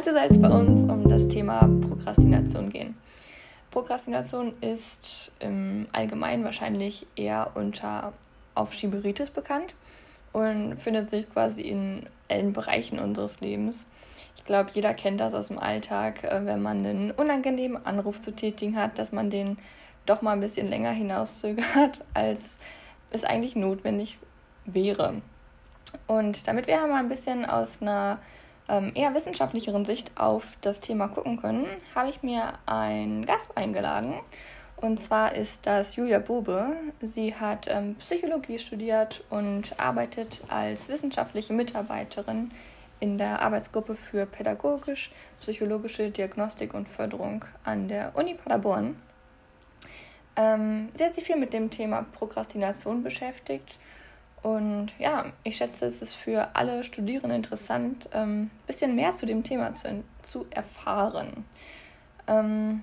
Heute 0.00 0.14
soll 0.14 0.28
es 0.30 0.40
bei 0.40 0.48
uns 0.48 0.84
um 0.84 1.06
das 1.06 1.28
Thema 1.28 1.68
Prokrastination 1.86 2.70
gehen. 2.70 2.96
Prokrastination 3.70 4.54
ist 4.62 5.30
im 5.40 5.88
Allgemeinen 5.92 6.42
wahrscheinlich 6.42 7.06
eher 7.16 7.50
unter 7.54 8.14
Aufschieberitis 8.54 9.28
bekannt 9.28 9.74
und 10.32 10.78
findet 10.78 11.10
sich 11.10 11.28
quasi 11.28 11.60
in 11.60 12.06
allen 12.30 12.54
Bereichen 12.54 12.98
unseres 12.98 13.42
Lebens. 13.42 13.84
Ich 14.36 14.44
glaube, 14.46 14.70
jeder 14.72 14.94
kennt 14.94 15.20
das 15.20 15.34
aus 15.34 15.48
dem 15.48 15.58
Alltag, 15.58 16.24
äh, 16.24 16.46
wenn 16.46 16.62
man 16.62 16.78
einen 16.78 17.10
unangenehmen 17.10 17.84
Anruf 17.84 18.22
zu 18.22 18.34
tätigen 18.34 18.76
hat, 18.76 18.98
dass 18.98 19.12
man 19.12 19.28
den 19.28 19.58
doch 20.06 20.22
mal 20.22 20.32
ein 20.32 20.40
bisschen 20.40 20.70
länger 20.70 20.92
hinauszögert, 20.92 22.06
als 22.14 22.58
es 23.10 23.24
eigentlich 23.24 23.54
notwendig 23.54 24.18
wäre. 24.64 25.20
Und 26.06 26.48
damit 26.48 26.68
wir 26.68 26.86
mal 26.86 27.00
ein 27.00 27.10
bisschen 27.10 27.44
aus 27.44 27.82
einer 27.82 28.18
ähm, 28.70 28.92
eher 28.94 29.14
wissenschaftlicheren 29.14 29.84
Sicht 29.84 30.12
auf 30.14 30.44
das 30.60 30.80
Thema 30.80 31.08
gucken 31.08 31.40
können, 31.40 31.66
habe 31.94 32.08
ich 32.08 32.22
mir 32.22 32.54
einen 32.66 33.26
Gast 33.26 33.56
eingeladen. 33.56 34.14
Und 34.76 35.00
zwar 35.02 35.34
ist 35.34 35.66
das 35.66 35.96
Julia 35.96 36.20
Bube. 36.20 36.68
Sie 37.02 37.34
hat 37.34 37.66
ähm, 37.68 37.96
Psychologie 37.96 38.58
studiert 38.58 39.22
und 39.28 39.78
arbeitet 39.78 40.42
als 40.48 40.88
wissenschaftliche 40.88 41.52
Mitarbeiterin 41.52 42.50
in 42.98 43.18
der 43.18 43.42
Arbeitsgruppe 43.42 43.94
für 43.94 44.24
pädagogisch, 44.24 45.10
psychologische 45.40 46.10
Diagnostik 46.10 46.72
und 46.72 46.88
Förderung 46.88 47.44
an 47.64 47.88
der 47.88 48.12
Uni 48.14 48.34
Paderborn. 48.34 48.96
Ähm, 50.36 50.88
sie 50.94 51.04
hat 51.04 51.14
sich 51.14 51.24
viel 51.24 51.36
mit 51.36 51.52
dem 51.52 51.70
Thema 51.70 52.06
Prokrastination 52.12 53.02
beschäftigt 53.02 53.78
und 54.42 54.92
ja, 54.98 55.26
ich 55.44 55.56
schätze, 55.56 55.86
es 55.86 56.00
ist 56.00 56.14
für 56.14 56.48
alle 56.54 56.82
Studierenden 56.82 57.36
interessant, 57.36 58.08
ein 58.14 58.22
ähm, 58.22 58.50
bisschen 58.66 58.94
mehr 58.94 59.12
zu 59.12 59.26
dem 59.26 59.42
Thema 59.42 59.72
zu, 59.74 60.02
zu 60.22 60.46
erfahren. 60.50 61.44
Ähm, 62.26 62.82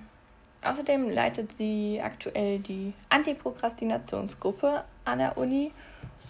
außerdem 0.64 1.10
leitet 1.10 1.58
sie 1.58 2.00
aktuell 2.04 2.60
die 2.60 2.94
Antiprokrastinationsgruppe 3.10 4.84
an 5.06 5.18
der 5.18 5.38
Uni. 5.38 5.72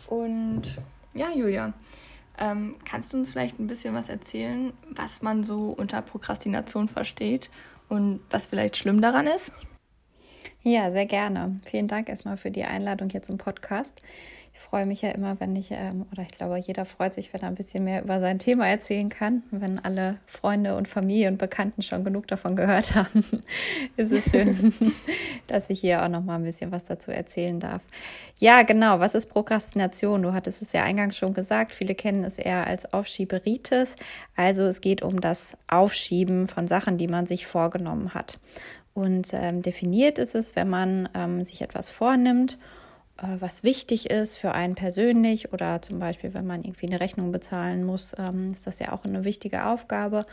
Und 0.08 0.78
ja, 1.14 1.30
Julia, 1.32 1.74
ähm, 2.38 2.76
kannst 2.86 3.12
du 3.12 3.18
uns 3.18 3.32
vielleicht 3.32 3.60
ein 3.60 3.68
bisschen 3.68 3.94
was 3.94 4.08
erzählen, 4.08 4.72
was 4.92 5.22
man 5.22 5.44
so 5.44 5.72
unter 5.72 6.02
Prokrastination 6.02 6.88
versteht 6.88 7.50
und 7.90 8.22
was 8.30 8.46
vielleicht 8.46 8.78
schlimm 8.78 9.02
daran 9.02 9.28
ist? 9.28 9.52
Ja, 10.68 10.92
sehr 10.92 11.06
gerne. 11.06 11.56
Vielen 11.64 11.88
Dank 11.88 12.10
erstmal 12.10 12.36
für 12.36 12.52
die 12.52 12.66
Einladung 12.66 13.10
hier 13.10 13.24
zum 13.24 13.38
Podcast. 13.38 14.02
Ich 14.54 14.60
freue 14.60 14.86
mich 14.86 15.02
ja 15.02 15.12
immer, 15.12 15.40
wenn 15.40 15.56
ich, 15.56 15.72
ähm, 15.72 16.06
oder 16.12 16.24
ich 16.24 16.38
glaube, 16.38 16.58
jeder 16.58 16.84
freut 16.84 17.14
sich, 17.14 17.32
wenn 17.32 17.40
er 17.40 17.48
ein 17.48 17.56
bisschen 17.56 17.86
mehr 17.86 18.04
über 18.04 18.20
sein 18.20 18.38
Thema 18.38 18.68
erzählen 18.68 19.08
kann. 19.08 19.44
Wenn 19.50 19.80
alle 19.80 20.18
Freunde 20.26 20.76
und 20.76 20.90
Familie 20.90 21.30
und 21.30 21.38
Bekannten 21.38 21.84
schon 21.84 22.04
genug 22.04 22.28
davon 22.28 22.58
gehört 22.58 22.96
haben, 22.96 23.24
ist 23.96 24.12
es 24.12 24.30
schön, 24.30 24.74
dass 25.48 25.70
ich 25.70 25.80
hier 25.80 26.04
auch 26.04 26.10
noch 26.10 26.26
mal 26.26 26.36
ein 26.36 26.44
bisschen 26.44 26.74
was 26.74 26.84
dazu 26.84 27.12
erzählen 27.12 27.62
darf. 27.62 27.82
Ja, 28.38 28.64
genau. 28.64 29.00
Was 29.00 29.16
ist 29.16 29.28
Prokrastination? 29.28 30.22
Du 30.22 30.34
hattest 30.34 30.62
es 30.62 30.74
ja 30.74 30.84
eingangs 30.84 31.16
schon 31.16 31.34
gesagt. 31.34 31.74
Viele 31.74 31.96
kennen 31.96 32.26
es 32.26 32.38
eher 32.38 32.68
als 32.68 32.92
Aufschieberitis. 32.92 33.96
Also 34.36 34.64
es 34.64 34.82
geht 34.82 35.02
um 35.02 35.22
das 35.22 35.56
Aufschieben 35.70 36.46
von 36.46 36.68
Sachen, 36.68 36.98
die 36.98 37.08
man 37.08 37.26
sich 37.26 37.48
vorgenommen 37.48 38.14
hat. 38.14 38.38
Und 38.98 39.30
ähm, 39.34 39.62
definiert 39.62 40.18
ist 40.18 40.34
es, 40.34 40.56
wenn 40.56 40.70
man 40.72 41.08
ähm, 41.14 41.44
sich 41.44 41.62
etwas 41.62 41.88
vornimmt 41.88 42.58
äh, 43.18 43.40
was 43.40 43.62
wichtig 43.62 44.10
ist 44.10 44.38
für 44.38 44.54
einen 44.54 44.74
persönlich 44.74 45.54
oder 45.54 45.84
zum 45.84 46.00
Beispiel, 46.00 46.34
wenn 46.34 46.48
man 46.48 46.64
irgendwie 46.64 46.88
eine 46.88 47.00
Rechnung 47.00 47.32
bezahlen 47.32 47.84
muss, 47.84 48.16
ähm, 48.18 48.50
ist 48.50 48.66
das 48.66 48.80
ja 48.80 48.94
auch 48.94 49.06
eine 49.06 49.24
wichtige 49.24 49.68
Aufgabe. 49.68 50.26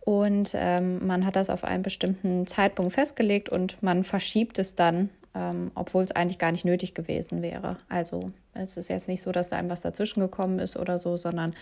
Und 0.00 0.50
ähm, 0.54 1.06
man 1.06 1.24
hat 1.24 1.36
das 1.36 1.50
auf 1.50 1.62
einen 1.62 1.84
bestimmten 1.84 2.48
Zeitpunkt 2.48 2.90
festgelegt 2.90 3.48
und 3.48 3.80
man 3.80 4.02
verschiebt 4.02 4.58
es 4.58 4.74
dann, 4.74 5.10
ähm, 5.36 5.70
obwohl 5.76 6.02
es 6.02 6.10
eigentlich 6.10 6.38
gar 6.38 6.50
nicht 6.50 6.64
nötig 6.64 6.94
gewesen 6.94 7.42
wäre. 7.42 7.76
Also 7.88 8.26
es 8.54 8.76
ist 8.76 8.88
jetzt 8.88 9.06
nicht 9.06 9.22
so, 9.22 9.30
dass 9.30 9.50
da 9.50 9.56
einem 9.56 9.70
was 9.70 9.82
dazwischen 9.82 10.18
gekommen 10.18 10.58
ist 10.58 10.76
oder 10.76 10.98
so, 10.98 11.16
sondern 11.16 11.54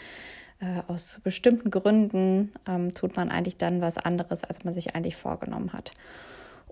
äh, 0.60 0.81
aus 0.91 1.20
bestimmten 1.22 1.70
Gründen 1.70 2.53
ähm, 2.66 2.94
tut 2.94 3.16
man 3.16 3.28
eigentlich 3.28 3.58
dann 3.58 3.82
was 3.82 3.98
anderes, 3.98 4.44
als 4.44 4.64
man 4.64 4.72
sich 4.72 4.94
eigentlich 4.94 5.16
vorgenommen 5.16 5.75
hat. 5.75 5.92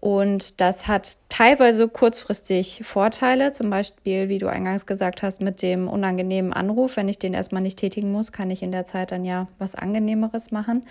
Und 0.01 0.61
das 0.61 0.89
hat 0.89 1.17
teilweise 1.29 1.89
kurzfristig 1.89 2.83
Vorteile, 2.85 3.53
zum 3.53 3.71
Beispiel, 3.71 4.29
wie 4.29 4.39
du 4.39 4.47
eingangs 4.47 4.87
gesagt 4.87 5.23
hast, 5.23 5.41
mit 5.41 5.63
dem 5.63 5.89
unangenehmen 5.89 6.53
Anruf. 6.53 6.97
Wenn 6.97 7.09
ich 7.09 7.19
den 7.19 7.35
erstmal 7.35 7.63
nicht 7.63 7.79
tätigen 7.79 8.13
muss, 8.13 8.31
kann 8.31 8.51
ich 8.51 8.63
in 8.63 8.73
der 8.73 8.85
Zeit 8.85 9.11
dann 9.11 9.25
ja 9.25 9.47
was 9.59 9.75
Angenehmeres 9.75 10.51
machen. 10.51 10.85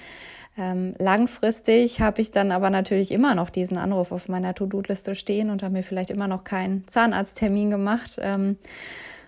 Ähm, 0.57 0.95
langfristig 0.97 1.99
habe 1.99 2.21
ich 2.21 2.31
dann 2.31 2.51
aber 2.51 2.69
natürlich 2.69 3.11
immer 3.11 3.35
noch 3.35 3.49
diesen 3.49 3.77
Anruf 3.77 4.11
auf 4.11 4.29
meiner 4.29 4.55
To-Do-Liste 4.55 5.13
stehen 5.13 5.49
und 5.49 5.63
habe 5.63 5.73
mir 5.73 5.83
vielleicht 5.83 6.09
immer 6.09 6.27
noch 6.27 6.43
keinen 6.43 6.87
Zahnarzttermin 6.87 7.69
gemacht. 7.69 8.17
Ähm, 8.19 8.57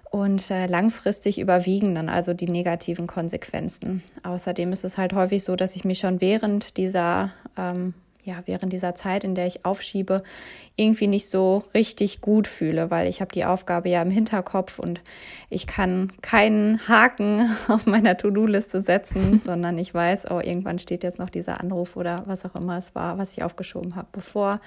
und 0.10 0.50
äh, 0.52 0.68
langfristig 0.68 1.38
überwiegen 1.38 1.94
dann 1.94 2.08
also 2.08 2.34
die 2.34 2.48
negativen 2.48 3.08
Konsequenzen. 3.08 4.04
Außerdem 4.24 4.72
ist 4.72 4.86
es 4.86 4.98
halt 4.98 5.14
häufig 5.14 5.44
so, 5.44 5.58
dass 5.58 5.76
ich 5.76 5.84
mich 5.84 6.00
schon 6.00 6.22
während 6.22 6.78
dieser 6.78 7.32
ähm, 7.58 7.94
ja, 8.28 8.44
während 8.46 8.74
dieser 8.74 8.94
Zeit, 8.94 9.24
in 9.24 9.36
der 9.36 9.48
ich 9.48 9.66
aufschiebe, 9.66 10.22
irgendwie 10.76 11.08
nicht 11.08 11.30
so 11.30 11.64
richtig 11.74 12.20
gut 12.20 12.48
fühle, 12.48 12.92
weil 12.92 13.08
ich 13.08 13.22
habe 13.22 13.32
die 13.32 13.46
Aufgabe 13.46 13.90
ja 13.90 14.02
im 14.02 14.12
Hinterkopf 14.12 14.80
und 14.80 15.02
ich 15.50 15.66
kann 15.66 16.12
keinen 16.22 16.86
Haken 16.88 17.50
auf 17.70 17.86
meiner 17.86 18.18
To-Do-Liste 18.18 18.82
setzen, 18.82 19.42
sondern 19.46 19.78
ich 19.78 19.94
weiß, 19.94 20.30
oh, 20.30 20.42
irgendwann 20.42 20.78
steht 20.78 21.04
jetzt 21.04 21.20
noch 21.20 21.30
dieser 21.30 21.62
Anruf 21.62 21.96
oder 21.96 22.24
was 22.28 22.46
auch 22.46 22.56
immer 22.56 22.78
es 22.78 22.94
war, 22.94 23.18
was 23.18 23.32
ich 23.32 23.44
aufgeschoben 23.44 23.96
habe, 23.96 24.10
bevor. 24.12 24.60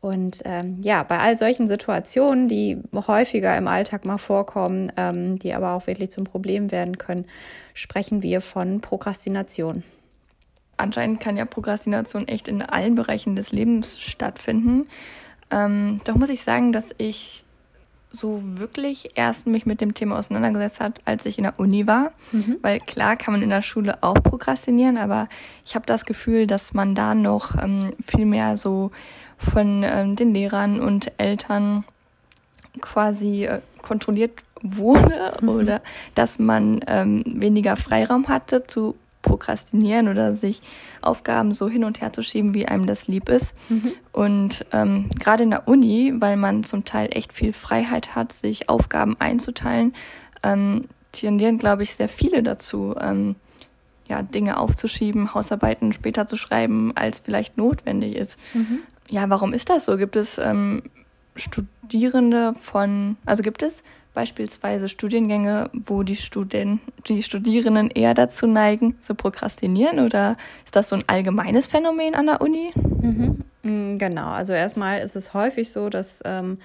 Und 0.00 0.40
ähm, 0.44 0.78
ja, 0.82 1.02
bei 1.02 1.18
all 1.18 1.36
solchen 1.36 1.68
Situationen, 1.68 2.48
die 2.48 2.78
häufiger 2.92 3.56
im 3.56 3.68
Alltag 3.68 4.04
mal 4.04 4.18
vorkommen, 4.18 4.90
ähm, 4.96 5.38
die 5.38 5.54
aber 5.54 5.74
auch 5.74 5.86
wirklich 5.86 6.10
zum 6.10 6.24
Problem 6.24 6.72
werden 6.72 6.98
können, 6.98 7.26
sprechen 7.74 8.22
wir 8.22 8.40
von 8.40 8.80
Prokrastination 8.80 9.84
anscheinend 10.80 11.20
kann 11.20 11.36
ja 11.36 11.44
Prokrastination 11.44 12.28
echt 12.28 12.48
in 12.48 12.62
allen 12.62 12.94
Bereichen 12.94 13.36
des 13.36 13.52
Lebens 13.52 14.00
stattfinden. 14.00 14.86
Ähm, 15.50 16.00
doch 16.04 16.14
muss 16.14 16.28
ich 16.28 16.42
sagen, 16.42 16.72
dass 16.72 16.94
ich 16.98 17.44
so 18.12 18.40
wirklich 18.42 19.12
erst 19.14 19.46
mich 19.46 19.66
mit 19.66 19.80
dem 19.80 19.94
Thema 19.94 20.18
auseinandergesetzt 20.18 20.80
hat, 20.80 21.00
als 21.04 21.26
ich 21.26 21.38
in 21.38 21.44
der 21.44 21.58
Uni 21.58 21.86
war. 21.86 22.12
Mhm. 22.32 22.56
Weil 22.60 22.80
klar 22.80 23.16
kann 23.16 23.32
man 23.32 23.42
in 23.42 23.50
der 23.50 23.62
Schule 23.62 23.98
auch 24.02 24.14
prokrastinieren, 24.14 24.98
aber 24.98 25.28
ich 25.64 25.74
habe 25.74 25.86
das 25.86 26.04
Gefühl, 26.04 26.46
dass 26.46 26.74
man 26.74 26.94
da 26.94 27.14
noch 27.14 27.54
ähm, 27.62 27.92
viel 28.04 28.26
mehr 28.26 28.56
so 28.56 28.90
von 29.38 29.84
ähm, 29.84 30.16
den 30.16 30.34
Lehrern 30.34 30.80
und 30.80 31.12
Eltern 31.18 31.84
quasi 32.80 33.44
äh, 33.44 33.60
kontrolliert 33.80 34.32
wurde 34.62 35.32
mhm. 35.40 35.48
oder 35.48 35.82
dass 36.14 36.38
man 36.38 36.80
ähm, 36.86 37.22
weniger 37.26 37.76
Freiraum 37.76 38.28
hatte 38.28 38.66
zu 38.66 38.96
prokrastinieren 39.22 40.08
oder 40.08 40.34
sich 40.34 40.62
Aufgaben 41.02 41.52
so 41.54 41.68
hin 41.68 41.84
und 41.84 42.00
her 42.00 42.12
zu 42.12 42.22
schieben, 42.22 42.54
wie 42.54 42.66
einem 42.66 42.86
das 42.86 43.08
lieb 43.08 43.28
ist. 43.28 43.54
Mhm. 43.68 43.92
Und 44.12 44.66
ähm, 44.72 45.10
gerade 45.18 45.42
in 45.42 45.50
der 45.50 45.68
Uni, 45.68 46.14
weil 46.18 46.36
man 46.36 46.64
zum 46.64 46.84
Teil 46.84 47.08
echt 47.12 47.32
viel 47.32 47.52
Freiheit 47.52 48.14
hat, 48.14 48.32
sich 48.32 48.68
Aufgaben 48.68 49.16
einzuteilen, 49.18 49.94
ähm, 50.42 50.86
tendieren, 51.12 51.58
glaube 51.58 51.82
ich, 51.82 51.94
sehr 51.94 52.08
viele 52.08 52.42
dazu, 52.42 52.94
ähm, 53.00 53.36
ja, 54.08 54.22
Dinge 54.22 54.58
aufzuschieben, 54.58 55.34
Hausarbeiten 55.34 55.92
später 55.92 56.26
zu 56.26 56.36
schreiben, 56.36 56.92
als 56.96 57.20
vielleicht 57.20 57.56
notwendig 57.56 58.16
ist. 58.16 58.38
Mhm. 58.54 58.80
Ja, 59.08 59.28
warum 59.28 59.52
ist 59.52 59.70
das 59.70 59.84
so? 59.84 59.96
Gibt 59.96 60.16
es 60.16 60.38
ähm, 60.38 60.82
Studierende 61.36 62.54
von, 62.60 63.16
also 63.24 63.42
gibt 63.42 63.62
es 63.62 63.82
beispielsweise 64.20 64.90
Studiengänge, 64.90 65.70
wo 65.72 66.02
die 66.02 66.16
Studenten, 66.16 66.80
die 67.08 67.22
Studierenden 67.22 67.90
eher 67.90 68.12
dazu 68.12 68.46
neigen, 68.46 69.00
zu 69.00 69.14
prokrastinieren 69.14 69.98
oder 69.98 70.36
ist 70.66 70.76
das 70.76 70.90
so 70.90 70.96
ein 70.96 71.04
allgemeines 71.06 71.64
Phänomen 71.64 72.14
an 72.14 72.26
der 72.26 72.42
Uni? 72.42 72.70
Mhm. 72.74 73.44
Mm, 73.62 73.96
genau, 73.96 74.26
also 74.26 74.52
erstmal 74.52 75.00
ist 75.00 75.16
es 75.16 75.32
häufig 75.32 75.70
so, 75.70 75.88
dass 75.88 76.20
ähm, 76.26 76.58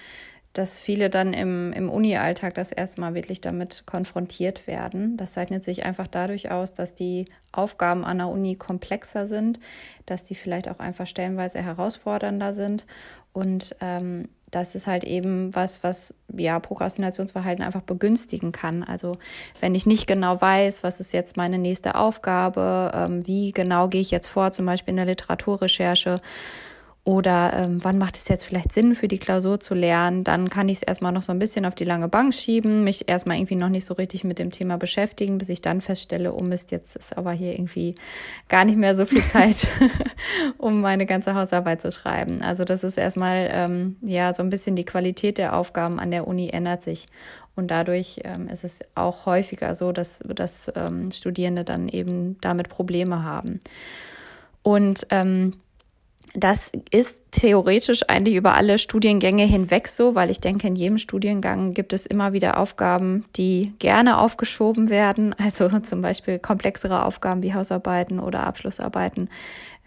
dass 0.51 0.80
viele 0.80 1.09
dann 1.09 1.33
im, 1.33 1.74
im 1.74 1.89
Uni-Alltag 1.89 2.53
das 2.53 2.71
erste 2.71 3.01
Mal 3.01 3.13
wirklich 3.13 3.41
damit 3.41 3.83
konfrontiert 3.85 4.68
werden. 4.68 5.18
Das 5.18 5.33
zeichnet 5.33 5.65
sich 5.65 5.83
einfach 5.83 6.07
dadurch 6.07 6.50
aus, 6.50 6.74
dass 6.74 6.95
die 6.95 7.25
Aufgaben 7.51 8.06
an 8.06 8.19
der 8.19 8.30
Uni 8.30 8.56
komplexer 8.56 9.27
sind, 9.27 9.59
dass 10.06 10.24
die 10.24 10.35
vielleicht 10.35 10.69
auch 10.69 10.80
einfach 10.80 11.07
stellenweise 11.07 11.62
herausfordernder 11.62 12.53
sind 12.53 12.85
und 13.33 13.75
ähm, 13.81 14.30
das 14.56 14.74
ist 14.74 14.88
halt 14.88 15.04
eben 15.04 15.54
was, 15.54 15.84
was 15.84 16.13
ja 16.34 16.57
Prokrastinationsverhalten 16.60 17.63
einfach 17.63 17.81
begünstigen 17.81 18.54
kann. 18.54 18.84
Also 18.84 19.18
wenn 19.60 19.75
ich 19.75 19.86
nicht 19.86 20.07
genau 20.07 20.40
weiß, 20.40 20.81
was 20.81 21.02
ist 21.02 21.12
jetzt 21.12 21.36
meine 21.36 21.57
nächste 21.57 21.96
Aufgabe, 21.96 22.92
ähm, 22.96 23.28
wie 23.28 23.52
genau 23.52 23.90
gehe 23.90 24.00
ich 24.00 24.12
jetzt 24.12 24.28
vor, 24.28 24.52
zum 24.52 24.66
Beispiel 24.66 24.94
in 24.94 24.98
der 24.98 25.07
Literaturrecherche 25.07 26.22
Oder 27.06 27.54
ähm, 27.54 27.84
wann 27.84 28.00
macht 28.00 28.16
es 28.16 28.28
jetzt 28.30 28.46
vielleicht 28.46 28.74
Sinn, 28.74 28.96
für 28.96 29.07
die 29.07 29.19
Klausur 29.19 29.60
zu 29.60 29.75
lernen? 29.75 30.24
Dann 30.24 30.50
kann 30.50 30.69
ich 30.69 30.78
es 30.78 30.81
erstmal 30.81 31.12
noch 31.12 31.22
so 31.22 31.31
ein 31.31 31.38
bisschen 31.38 31.63
auf 31.68 31.75
die 31.75 31.84
lange 31.84 32.07
Bank 32.07 32.34
schieben, 32.34 32.84
mich 32.84 33.07
erstmal 33.07 33.38
irgendwie 33.38 33.57
noch 33.57 33.69
nicht 33.69 33.86
so 33.86 33.94
richtig 33.94 34.24
mit 34.24 34.40
dem 34.40 34.50
Thema 34.50 34.80
beschäftigen, 34.80 35.38
bis 35.38 35.50
ich 35.50 35.62
dann 35.62 35.81
feststelle, 35.81 36.34
oh 36.34 36.42
Mist, 36.42 36.72
jetzt 36.72 36.96
ist 36.96 37.16
aber 37.16 37.31
hier 37.31 37.54
irgendwie 37.54 37.94
gar 38.50 38.66
nicht 38.66 38.80
mehr 38.80 38.96
so 38.96 39.06
viel 39.06 39.24
Zeit, 39.28 39.68
um 40.57 40.81
meine 40.81 41.06
ganze 41.06 41.36
Hausarbeit 41.36 41.80
zu 41.80 41.92
schreiben. 41.92 42.42
Also 42.42 42.63
das 42.63 42.84
ist 42.84 42.98
erstmal 42.98 43.50
ähm, 43.52 43.98
ja 44.02 44.34
so 44.34 44.42
ein 44.42 44.50
bisschen 44.50 44.75
die 44.75 44.86
Qualität 44.86 45.38
der 45.38 45.56
Aufgaben 45.56 46.00
an 46.00 46.10
der 46.10 46.28
Uni 46.28 46.50
ändert 46.50 46.81
sich. 46.81 47.06
Und 47.56 47.69
dadurch 47.69 48.22
ähm, 48.24 48.48
ist 48.48 48.63
es 48.63 48.80
auch 48.96 49.28
häufiger 49.28 49.75
so, 49.75 49.92
dass, 49.92 50.24
dass 50.34 50.72
ähm, 50.75 51.12
Studierende 51.12 51.63
dann 51.63 51.88
eben 51.88 52.42
damit 52.42 52.69
Probleme 52.69 53.24
haben. 53.24 53.60
Und 54.63 55.06
ähm, 55.12 55.54
das 56.35 56.71
ist 56.91 57.19
theoretisch 57.35 58.07
eigentlich 58.07 58.35
über 58.35 58.55
alle 58.55 58.77
Studiengänge 58.77 59.43
hinweg 59.43 59.87
so, 59.87 60.15
weil 60.15 60.29
ich 60.29 60.39
denke, 60.39 60.67
in 60.67 60.75
jedem 60.75 60.97
Studiengang 60.97 61.73
gibt 61.73 61.91
es 61.91 62.05
immer 62.05 62.31
wieder 62.31 62.57
Aufgaben, 62.57 63.25
die 63.35 63.73
gerne 63.79 64.17
aufgeschoben 64.17 64.89
werden. 64.89 65.35
Also 65.45 65.69
zum 65.81 66.01
Beispiel 66.01 66.39
komplexere 66.39 67.05
Aufgaben 67.05 67.43
wie 67.43 67.53
Hausarbeiten 67.53 68.19
oder 68.19 68.47
Abschlussarbeiten 68.47 69.29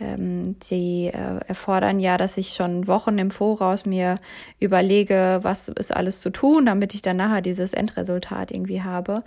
ähm, 0.00 0.56
die 0.70 1.06
äh, 1.06 1.40
erfordern 1.46 1.98
ja, 1.98 2.16
dass 2.16 2.36
ich 2.36 2.50
schon 2.50 2.86
Wochen 2.86 3.18
im 3.18 3.30
Voraus 3.30 3.84
mir 3.84 4.18
überlege, 4.60 5.40
was 5.42 5.68
ist 5.68 5.94
alles 5.94 6.20
zu 6.20 6.30
tun, 6.30 6.66
damit 6.66 6.94
ich 6.94 7.02
dann 7.02 7.16
nachher 7.16 7.40
dieses 7.40 7.72
Endresultat 7.72 8.52
irgendwie 8.52 8.82
habe. 8.82 9.24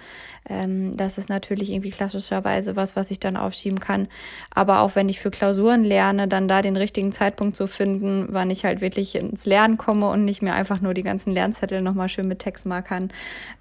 Ähm, 0.49 0.95
das 0.95 1.17
ist 1.17 1.29
natürlich 1.29 1.71
irgendwie 1.71 1.91
klassischerweise 1.91 2.75
was, 2.75 2.95
was 2.95 3.11
ich 3.11 3.19
dann 3.19 3.35
aufschieben 3.35 3.79
kann. 3.79 4.07
Aber 4.53 4.79
auch 4.79 4.95
wenn 4.95 5.09
ich 5.09 5.19
für 5.19 5.31
Klausuren 5.31 5.83
lerne, 5.83 6.27
dann 6.27 6.47
da 6.47 6.61
den 6.61 6.77
richtigen 6.77 7.11
Zeitpunkt 7.11 7.57
zu 7.57 7.67
finden, 7.67 8.10
wann 8.29 8.49
ich 8.49 8.65
halt 8.65 8.81
wirklich 8.81 9.15
ins 9.15 9.45
Lernen 9.45 9.77
komme 9.77 10.09
und 10.09 10.25
nicht 10.25 10.41
mehr 10.41 10.55
einfach 10.55 10.81
nur 10.81 10.93
die 10.93 11.03
ganzen 11.03 11.31
Lernzettel 11.31 11.81
nochmal 11.81 12.09
schön 12.09 12.27
mit 12.27 12.39
Textmarkern 12.39 13.11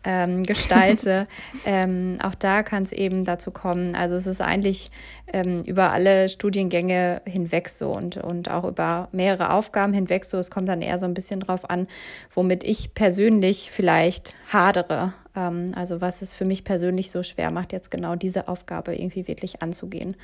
ähm, 0.04 0.42
gestalte. 0.50 1.26
ähm, 1.64 2.18
auch 2.22 2.34
da 2.34 2.62
kann 2.62 2.82
es 2.82 2.92
eben 2.92 3.24
dazu 3.24 3.50
kommen. 3.50 3.94
Also 3.94 4.16
es 4.16 4.26
ist 4.26 4.40
eigentlich 4.40 4.90
ähm, 5.32 5.62
über 5.64 5.90
alle 5.90 6.28
Studiengänge 6.28 7.22
hinweg 7.24 7.68
so 7.68 7.92
und, 7.92 8.16
und 8.16 8.50
auch 8.50 8.64
über 8.64 9.08
mehrere 9.12 9.52
Aufgaben 9.52 9.92
hinweg 9.92 10.24
so. 10.24 10.38
Es 10.38 10.50
kommt 10.50 10.68
dann 10.68 10.82
eher 10.82 10.98
so 10.98 11.06
ein 11.06 11.14
bisschen 11.14 11.40
drauf 11.40 11.68
an, 11.68 11.86
womit 12.32 12.64
ich 12.64 12.94
persönlich 12.94 13.70
vielleicht 13.70 14.34
hadere. 14.52 15.14
Ähm, 15.36 15.72
also 15.74 16.00
was 16.00 16.22
es 16.22 16.34
für 16.34 16.44
mich 16.44 16.64
persönlich 16.64 17.10
so 17.10 17.22
schwer 17.22 17.50
macht, 17.50 17.72
jetzt 17.72 17.90
genau 17.90 18.16
diese 18.16 18.48
Aufgabe 18.48 18.94
irgendwie 18.94 19.28
wirklich 19.28 19.62
anzugehen. 19.62 20.16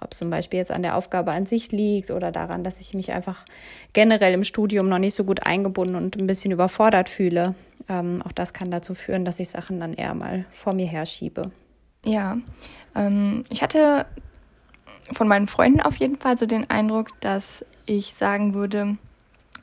Ob 0.00 0.14
zum 0.14 0.30
Beispiel 0.30 0.58
jetzt 0.58 0.70
an 0.70 0.82
der 0.82 0.96
Aufgabe 0.96 1.32
an 1.32 1.46
sich 1.46 1.72
liegt 1.72 2.10
oder 2.10 2.32
daran, 2.32 2.64
dass 2.64 2.80
ich 2.80 2.94
mich 2.94 3.12
einfach 3.12 3.44
generell 3.92 4.34
im 4.34 4.44
Studium 4.44 4.88
noch 4.88 4.98
nicht 4.98 5.14
so 5.14 5.24
gut 5.24 5.44
eingebunden 5.44 5.96
und 5.96 6.20
ein 6.20 6.26
bisschen 6.26 6.52
überfordert 6.52 7.08
fühle. 7.08 7.54
Ähm, 7.88 8.22
auch 8.24 8.32
das 8.32 8.52
kann 8.52 8.70
dazu 8.70 8.94
führen, 8.94 9.24
dass 9.24 9.40
ich 9.40 9.50
Sachen 9.50 9.80
dann 9.80 9.94
eher 9.94 10.14
mal 10.14 10.44
vor 10.52 10.72
mir 10.72 10.86
herschiebe. 10.86 11.50
Ja, 12.04 12.38
ähm, 12.94 13.44
ich 13.50 13.62
hatte 13.62 14.06
von 15.12 15.28
meinen 15.28 15.46
Freunden 15.46 15.80
auf 15.80 15.96
jeden 15.96 16.18
Fall 16.18 16.38
so 16.38 16.46
den 16.46 16.70
Eindruck, 16.70 17.08
dass 17.20 17.64
ich 17.86 18.14
sagen 18.14 18.54
würde, 18.54 18.96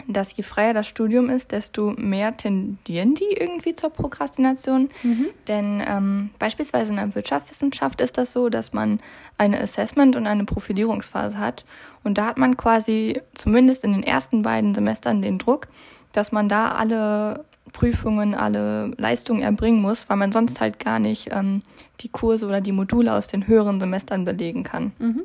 dass 0.07 0.35
je 0.35 0.43
freier 0.43 0.73
das 0.73 0.87
Studium 0.87 1.29
ist, 1.29 1.51
desto 1.51 1.91
mehr 1.91 2.35
tendieren 2.35 3.15
die 3.15 3.31
irgendwie 3.37 3.75
zur 3.75 3.89
Prokrastination. 3.89 4.89
Mhm. 5.03 5.27
Denn 5.47 5.83
ähm, 5.85 6.29
beispielsweise 6.39 6.91
in 6.91 6.97
der 6.97 7.15
Wirtschaftswissenschaft 7.15 8.01
ist 8.01 8.17
das 8.17 8.31
so, 8.31 8.49
dass 8.49 8.73
man 8.73 8.99
eine 9.37 9.59
Assessment- 9.59 10.15
und 10.15 10.27
eine 10.27 10.45
Profilierungsphase 10.45 11.37
hat. 11.37 11.65
Und 12.03 12.17
da 12.17 12.25
hat 12.25 12.37
man 12.37 12.57
quasi 12.57 13.21
zumindest 13.33 13.83
in 13.83 13.91
den 13.91 14.03
ersten 14.03 14.41
beiden 14.41 14.73
Semestern 14.73 15.21
den 15.21 15.37
Druck, 15.37 15.67
dass 16.11 16.31
man 16.31 16.49
da 16.49 16.71
alle 16.71 17.45
Prüfungen, 17.71 18.33
alle 18.33 18.91
Leistungen 18.97 19.41
erbringen 19.41 19.81
muss, 19.81 20.09
weil 20.09 20.17
man 20.17 20.31
sonst 20.31 20.59
halt 20.59 20.79
gar 20.79 20.99
nicht 20.99 21.29
ähm, 21.31 21.61
die 22.01 22.09
Kurse 22.09 22.47
oder 22.47 22.61
die 22.61 22.71
Module 22.71 23.13
aus 23.13 23.27
den 23.27 23.47
höheren 23.47 23.79
Semestern 23.79 24.25
belegen 24.25 24.63
kann. 24.63 24.91
Mhm. 24.99 25.23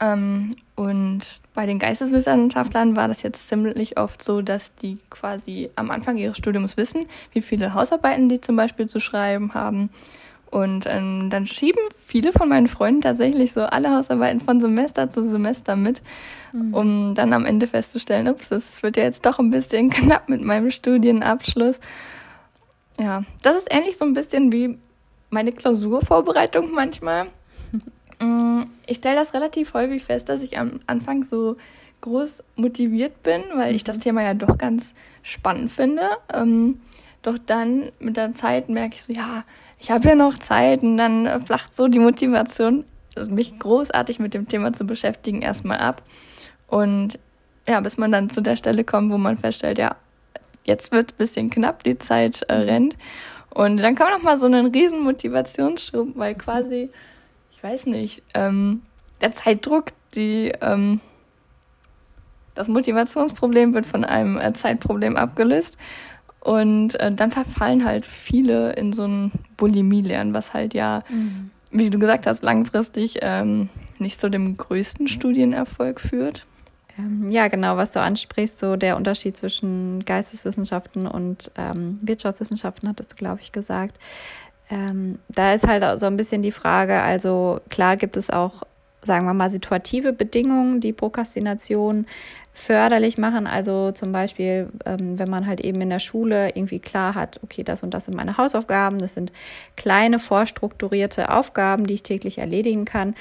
Ähm, 0.00 0.56
und 0.76 1.20
bei 1.54 1.66
den 1.66 1.78
Geisteswissenschaftlern 1.78 2.96
war 2.96 3.08
das 3.08 3.22
jetzt 3.22 3.48
ziemlich 3.48 3.98
oft 3.98 4.22
so, 4.22 4.42
dass 4.42 4.74
die 4.76 4.98
quasi 5.10 5.70
am 5.74 5.90
Anfang 5.90 6.16
ihres 6.16 6.36
Studiums 6.36 6.76
wissen, 6.76 7.06
wie 7.32 7.42
viele 7.42 7.74
Hausarbeiten 7.74 8.28
die 8.28 8.40
zum 8.40 8.56
Beispiel 8.56 8.88
zu 8.88 9.00
schreiben 9.00 9.54
haben. 9.54 9.90
Und 10.50 10.86
ähm, 10.86 11.28
dann 11.30 11.46
schieben 11.46 11.82
viele 12.06 12.32
von 12.32 12.48
meinen 12.48 12.68
Freunden 12.68 13.02
tatsächlich 13.02 13.52
so 13.52 13.62
alle 13.62 13.90
Hausarbeiten 13.90 14.40
von 14.40 14.60
Semester 14.60 15.10
zu 15.10 15.22
Semester 15.24 15.76
mit, 15.76 16.00
mhm. 16.52 16.74
um 16.74 17.14
dann 17.14 17.34
am 17.34 17.44
Ende 17.44 17.66
festzustellen, 17.66 18.28
ups, 18.28 18.50
es 18.50 18.82
wird 18.82 18.96
ja 18.96 19.02
jetzt 19.02 19.26
doch 19.26 19.38
ein 19.38 19.50
bisschen 19.50 19.90
knapp 19.90 20.28
mit 20.28 20.40
meinem 20.40 20.70
Studienabschluss. 20.70 21.80
Ja, 22.98 23.24
das 23.42 23.56
ist 23.56 23.68
ähnlich 23.70 23.98
so 23.98 24.04
ein 24.04 24.14
bisschen 24.14 24.52
wie 24.52 24.78
meine 25.28 25.52
Klausurvorbereitung 25.52 26.72
manchmal. 26.72 27.26
Mm, 28.20 28.62
ich 28.86 28.98
stelle 28.98 29.16
das 29.16 29.34
relativ 29.34 29.74
häufig 29.74 30.04
fest, 30.04 30.28
dass 30.28 30.42
ich 30.42 30.58
am 30.58 30.80
Anfang 30.86 31.24
so 31.24 31.56
groß 32.00 32.42
motiviert 32.56 33.22
bin, 33.22 33.42
weil 33.54 33.74
ich 33.74 33.84
das 33.84 33.96
mhm. 33.96 34.00
Thema 34.02 34.22
ja 34.22 34.34
doch 34.34 34.58
ganz 34.58 34.94
spannend 35.22 35.70
finde. 35.70 36.02
Ähm, 36.32 36.80
doch 37.22 37.38
dann 37.38 37.90
mit 37.98 38.16
der 38.16 38.32
Zeit 38.32 38.68
merke 38.68 38.94
ich 38.94 39.02
so, 39.02 39.12
ja, 39.12 39.44
ich 39.80 39.90
habe 39.90 40.08
ja 40.08 40.14
noch 40.14 40.38
Zeit 40.38 40.82
und 40.82 40.96
dann 40.96 41.40
flacht 41.44 41.74
so 41.74 41.88
die 41.88 41.98
Motivation, 41.98 42.84
mich 43.28 43.58
großartig 43.58 44.20
mit 44.20 44.34
dem 44.34 44.48
Thema 44.48 44.72
zu 44.72 44.84
beschäftigen, 44.84 45.42
erstmal 45.42 45.78
ab. 45.78 46.02
Und 46.68 47.18
ja, 47.66 47.80
bis 47.80 47.96
man 47.96 48.12
dann 48.12 48.30
zu 48.30 48.40
der 48.40 48.56
Stelle 48.56 48.84
kommt, 48.84 49.12
wo 49.12 49.18
man 49.18 49.36
feststellt, 49.36 49.78
ja, 49.78 49.96
jetzt 50.64 50.92
wird 50.92 51.10
es 51.10 51.14
ein 51.14 51.18
bisschen 51.18 51.50
knapp, 51.50 51.82
die 51.84 51.98
Zeit 51.98 52.44
äh, 52.48 52.58
mhm. 52.58 52.68
rennt. 52.68 52.96
Und 53.50 53.78
dann 53.78 53.94
kann 53.94 54.10
man 54.10 54.18
nochmal 54.18 54.38
so 54.38 54.46
einen 54.46 54.66
riesen 54.66 55.00
Motivationsschub, 55.00 56.16
weil 56.16 56.34
quasi 56.34 56.90
ich 57.58 57.64
weiß 57.64 57.86
nicht, 57.86 58.22
ähm, 58.34 58.82
der 59.20 59.32
Zeitdruck, 59.32 59.86
die, 60.14 60.52
ähm, 60.60 61.00
das 62.54 62.68
Motivationsproblem 62.68 63.74
wird 63.74 63.84
von 63.84 64.04
einem 64.04 64.38
äh, 64.38 64.52
Zeitproblem 64.52 65.16
abgelöst. 65.16 65.76
Und 66.38 66.94
äh, 67.00 67.10
dann 67.10 67.32
verfallen 67.32 67.84
halt 67.84 68.06
viele 68.06 68.74
in 68.74 68.92
so 68.92 69.06
ein 69.06 69.32
Bulimie-Lernen, 69.56 70.34
was 70.34 70.54
halt 70.54 70.72
ja, 70.72 71.02
mhm. 71.08 71.50
wie 71.72 71.90
du 71.90 71.98
gesagt 71.98 72.28
hast, 72.28 72.44
langfristig 72.44 73.18
ähm, 73.22 73.70
nicht 73.98 74.20
zu 74.20 74.30
dem 74.30 74.56
größten 74.56 75.08
Studienerfolg 75.08 76.00
führt. 76.00 76.46
Ähm, 76.96 77.28
ja, 77.28 77.48
genau, 77.48 77.76
was 77.76 77.90
du 77.90 78.00
ansprichst, 78.00 78.60
so 78.60 78.76
der 78.76 78.96
Unterschied 78.96 79.36
zwischen 79.36 80.04
Geisteswissenschaften 80.04 81.08
und 81.08 81.50
ähm, 81.56 81.98
Wirtschaftswissenschaften, 82.02 82.88
hattest 82.88 83.12
du, 83.12 83.16
glaube 83.16 83.40
ich, 83.40 83.50
gesagt. 83.50 83.98
Ähm, 84.70 85.18
da 85.28 85.54
ist 85.54 85.66
halt 85.66 85.98
so 85.98 86.06
ein 86.06 86.16
bisschen 86.16 86.42
die 86.42 86.52
Frage, 86.52 87.00
also 87.00 87.60
klar 87.68 87.96
gibt 87.96 88.16
es 88.16 88.30
auch, 88.30 88.62
sagen 89.02 89.24
wir 89.24 89.34
mal, 89.34 89.50
situative 89.50 90.12
Bedingungen, 90.12 90.80
die 90.80 90.92
Prokrastination 90.92 92.06
förderlich 92.58 93.18
machen. 93.18 93.46
Also 93.46 93.92
zum 93.92 94.10
Beispiel, 94.10 94.68
ähm, 94.84 95.18
wenn 95.18 95.30
man 95.30 95.46
halt 95.46 95.60
eben 95.60 95.80
in 95.80 95.90
der 95.90 96.00
Schule 96.00 96.48
irgendwie 96.48 96.80
klar 96.80 97.14
hat, 97.14 97.38
okay, 97.44 97.62
das 97.62 97.84
und 97.84 97.94
das 97.94 98.06
sind 98.06 98.16
meine 98.16 98.36
Hausaufgaben, 98.36 98.98
das 98.98 99.14
sind 99.14 99.32
kleine 99.76 100.18
vorstrukturierte 100.18 101.30
Aufgaben, 101.30 101.86
die 101.86 101.94
ich 101.94 102.02
täglich 102.02 102.38
erledigen 102.38 102.84
kann, 102.84 103.14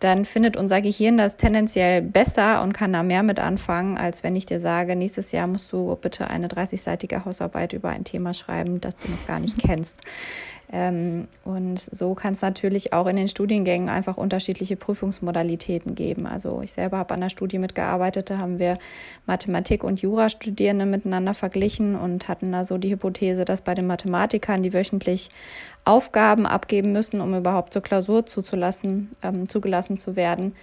dann 0.00 0.24
findet 0.24 0.56
unser 0.56 0.80
Gehirn 0.80 1.18
das 1.18 1.36
tendenziell 1.36 2.02
besser 2.02 2.62
und 2.62 2.72
kann 2.72 2.92
da 2.92 3.02
mehr 3.02 3.22
mit 3.22 3.38
anfangen, 3.38 3.96
als 3.96 4.24
wenn 4.24 4.34
ich 4.34 4.46
dir 4.46 4.58
sage, 4.58 4.96
nächstes 4.96 5.30
Jahr 5.30 5.46
musst 5.46 5.72
du 5.72 5.96
bitte 6.00 6.28
eine 6.28 6.48
30-seitige 6.48 7.24
Hausarbeit 7.24 7.72
über 7.72 7.90
ein 7.90 8.04
Thema 8.04 8.34
schreiben, 8.34 8.80
das 8.80 8.96
du 8.96 9.08
noch 9.08 9.26
gar 9.26 9.38
nicht 9.38 9.58
kennst. 9.64 9.96
Ähm, 10.72 11.26
und 11.44 11.80
so 11.80 12.14
kann 12.14 12.34
es 12.34 12.42
natürlich 12.42 12.92
auch 12.92 13.06
in 13.06 13.16
den 13.16 13.28
Studiengängen 13.28 13.88
einfach 13.88 14.16
unterschiedliche 14.16 14.76
Prüfungsmodalitäten 14.76 15.94
geben. 15.94 16.26
Also 16.26 16.62
ich 16.62 16.72
selber 16.72 16.98
habe 16.98 17.14
an 17.14 17.20
der 17.20 17.28
Studie 17.28 17.58
mitgearbeitet, 17.58 18.30
da 18.30 18.38
haben 18.38 18.58
wir 18.58 18.78
Mathematik- 19.26 19.82
und 19.82 20.00
Jurastudierende 20.00 20.86
miteinander 20.86 21.34
verglichen 21.34 21.96
und 21.96 22.28
hatten 22.28 22.52
da 22.52 22.64
so 22.64 22.78
die 22.78 22.90
Hypothese, 22.90 23.44
dass 23.44 23.62
bei 23.62 23.74
den 23.74 23.88
Mathematikern, 23.88 24.62
die 24.62 24.72
wöchentlich 24.72 25.30
Aufgaben 25.84 26.46
abgeben 26.46 26.92
müssen, 26.92 27.20
um 27.20 27.34
überhaupt 27.34 27.72
zur 27.72 27.82
Klausur 27.82 28.26
zuzulassen, 28.26 29.10
ähm, 29.22 29.48
zugelassen 29.48 29.98
zu 29.98 30.14
werden, 30.14 30.54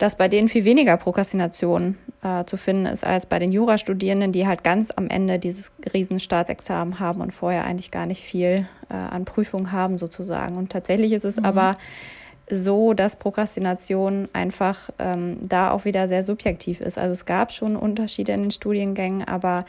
dass 0.00 0.16
bei 0.16 0.28
denen 0.28 0.48
viel 0.48 0.64
weniger 0.64 0.96
Prokrastination 0.96 1.98
äh, 2.22 2.46
zu 2.46 2.56
finden 2.56 2.86
ist 2.86 3.04
als 3.04 3.26
bei 3.26 3.38
den 3.38 3.52
Jurastudierenden, 3.52 4.32
die 4.32 4.46
halt 4.46 4.64
ganz 4.64 4.90
am 4.90 5.08
Ende 5.08 5.38
dieses 5.38 5.72
riesen 5.92 6.20
Staatsexamen 6.20 7.00
haben 7.00 7.20
und 7.20 7.32
vorher 7.32 7.64
eigentlich 7.64 7.90
gar 7.90 8.06
nicht 8.06 8.22
viel 8.22 8.66
äh, 8.88 8.94
an 8.94 9.26
Prüfung 9.26 9.72
haben 9.72 9.98
sozusagen. 9.98 10.56
Und 10.56 10.72
tatsächlich 10.72 11.12
ist 11.12 11.26
es 11.26 11.36
mhm. 11.36 11.44
aber 11.44 11.76
so, 12.50 12.94
dass 12.94 13.16
Prokrastination 13.16 14.28
einfach 14.32 14.90
ähm, 14.98 15.38
da 15.42 15.70
auch 15.70 15.84
wieder 15.84 16.08
sehr 16.08 16.22
subjektiv 16.22 16.80
ist. 16.80 16.98
Also 16.98 17.12
es 17.12 17.24
gab 17.24 17.52
schon 17.52 17.76
Unterschiede 17.76 18.32
in 18.32 18.42
den 18.42 18.50
Studiengängen, 18.50 19.26
aber 19.26 19.64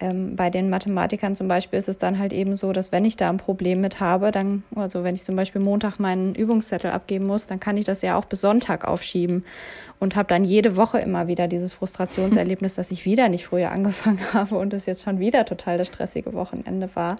ähm, 0.00 0.34
bei 0.36 0.50
den 0.50 0.70
Mathematikern 0.70 1.34
zum 1.34 1.48
Beispiel 1.48 1.78
ist 1.78 1.88
es 1.88 1.98
dann 1.98 2.18
halt 2.18 2.32
eben 2.32 2.56
so, 2.56 2.72
dass 2.72 2.92
wenn 2.92 3.04
ich 3.04 3.16
da 3.16 3.30
ein 3.30 3.36
Problem 3.36 3.80
mit 3.80 4.00
habe, 4.00 4.32
dann, 4.32 4.64
also 4.74 5.04
wenn 5.04 5.14
ich 5.14 5.22
zum 5.22 5.36
Beispiel 5.36 5.62
Montag 5.62 5.98
meinen 5.98 6.34
Übungszettel 6.34 6.90
abgeben 6.90 7.26
muss, 7.26 7.46
dann 7.46 7.60
kann 7.60 7.76
ich 7.76 7.84
das 7.84 8.02
ja 8.02 8.16
auch 8.16 8.24
bis 8.24 8.40
Sonntag 8.40 8.86
aufschieben 8.86 9.44
und 10.00 10.16
habe 10.16 10.28
dann 10.28 10.44
jede 10.44 10.76
Woche 10.76 10.98
immer 10.98 11.28
wieder 11.28 11.48
dieses 11.48 11.72
Frustrationserlebnis, 11.72 12.74
dass 12.76 12.90
ich 12.90 13.04
wieder 13.04 13.28
nicht 13.28 13.46
früher 13.46 13.70
angefangen 13.70 14.20
habe 14.32 14.56
und 14.56 14.74
es 14.74 14.86
jetzt 14.86 15.04
schon 15.04 15.20
wieder 15.20 15.44
total 15.44 15.78
das 15.78 15.88
stressige 15.88 16.32
Wochenende 16.32 16.90
war. 16.94 17.16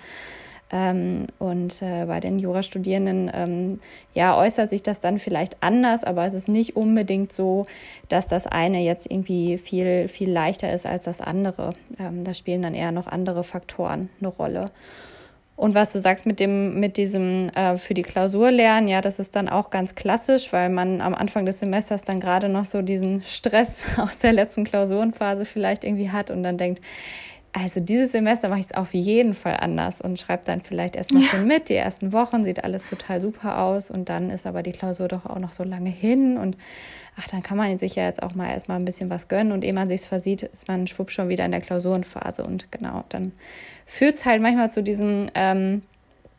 Ähm, 0.74 1.28
und 1.38 1.80
äh, 1.82 2.04
bei 2.06 2.18
den 2.18 2.40
Jurastudierenden, 2.40 3.30
ähm, 3.32 3.80
ja, 4.12 4.36
äußert 4.36 4.70
sich 4.70 4.82
das 4.82 4.98
dann 4.98 5.20
vielleicht 5.20 5.62
anders, 5.62 6.02
aber 6.02 6.26
es 6.26 6.34
ist 6.34 6.48
nicht 6.48 6.74
unbedingt 6.74 7.32
so, 7.32 7.66
dass 8.08 8.26
das 8.26 8.48
eine 8.48 8.80
jetzt 8.80 9.08
irgendwie 9.08 9.56
viel, 9.56 10.08
viel 10.08 10.28
leichter 10.28 10.72
ist 10.72 10.84
als 10.84 11.04
das 11.04 11.20
andere. 11.20 11.74
Ähm, 12.00 12.24
da 12.24 12.34
spielen 12.34 12.62
dann 12.62 12.74
eher 12.74 12.90
noch 12.90 13.06
andere 13.06 13.44
Faktoren 13.44 14.10
eine 14.18 14.28
Rolle. 14.28 14.72
Und 15.54 15.76
was 15.76 15.92
du 15.92 16.00
sagst 16.00 16.26
mit 16.26 16.40
dem, 16.40 16.80
mit 16.80 16.96
diesem 16.96 17.50
äh, 17.50 17.76
für 17.76 17.94
die 17.94 18.02
Klausur 18.02 18.50
lernen, 18.50 18.88
ja, 18.88 19.00
das 19.00 19.20
ist 19.20 19.36
dann 19.36 19.48
auch 19.48 19.70
ganz 19.70 19.94
klassisch, 19.94 20.52
weil 20.52 20.70
man 20.70 21.00
am 21.00 21.14
Anfang 21.14 21.46
des 21.46 21.60
Semesters 21.60 22.02
dann 22.02 22.18
gerade 22.18 22.48
noch 22.48 22.64
so 22.64 22.82
diesen 22.82 23.22
Stress 23.22 23.82
aus 23.96 24.18
der 24.18 24.32
letzten 24.32 24.64
Klausurenphase 24.64 25.44
vielleicht 25.44 25.84
irgendwie 25.84 26.10
hat 26.10 26.32
und 26.32 26.42
dann 26.42 26.58
denkt, 26.58 26.82
also 27.56 27.78
dieses 27.78 28.10
Semester 28.10 28.48
mache 28.48 28.58
ich 28.58 28.66
es 28.66 28.74
auf 28.74 28.94
jeden 28.94 29.32
Fall 29.32 29.58
anders 29.60 30.00
und 30.00 30.18
schreibe 30.18 30.42
dann 30.44 30.60
vielleicht 30.60 30.96
erstmal 30.96 31.22
ja. 31.22 31.28
schon 31.28 31.46
mit. 31.46 31.68
Die 31.68 31.76
ersten 31.76 32.12
Wochen 32.12 32.42
sieht 32.42 32.64
alles 32.64 32.90
total 32.90 33.20
super 33.20 33.62
aus 33.62 33.92
und 33.92 34.08
dann 34.08 34.28
ist 34.30 34.44
aber 34.44 34.64
die 34.64 34.72
Klausur 34.72 35.06
doch 35.06 35.24
auch 35.24 35.38
noch 35.38 35.52
so 35.52 35.62
lange 35.62 35.88
hin 35.88 36.36
und 36.36 36.56
ach, 37.16 37.28
dann 37.28 37.44
kann 37.44 37.56
man 37.56 37.78
sich 37.78 37.94
ja 37.94 38.06
jetzt 38.06 38.24
auch 38.24 38.34
mal 38.34 38.50
erstmal 38.50 38.80
ein 38.80 38.84
bisschen 38.84 39.08
was 39.08 39.28
gönnen 39.28 39.52
und 39.52 39.62
ehe 39.62 39.72
man 39.72 39.88
sich's 39.88 40.04
versieht, 40.04 40.42
ist 40.42 40.66
man 40.66 40.88
schwupp 40.88 41.12
schon 41.12 41.28
wieder 41.28 41.44
in 41.44 41.52
der 41.52 41.60
Klausurenphase 41.60 42.42
und 42.42 42.72
genau, 42.72 43.04
dann 43.08 43.30
führt 43.86 44.16
es 44.16 44.24
halt 44.24 44.42
manchmal 44.42 44.72
zu 44.72 44.82
diesem 44.82 45.30
ähm, 45.36 45.82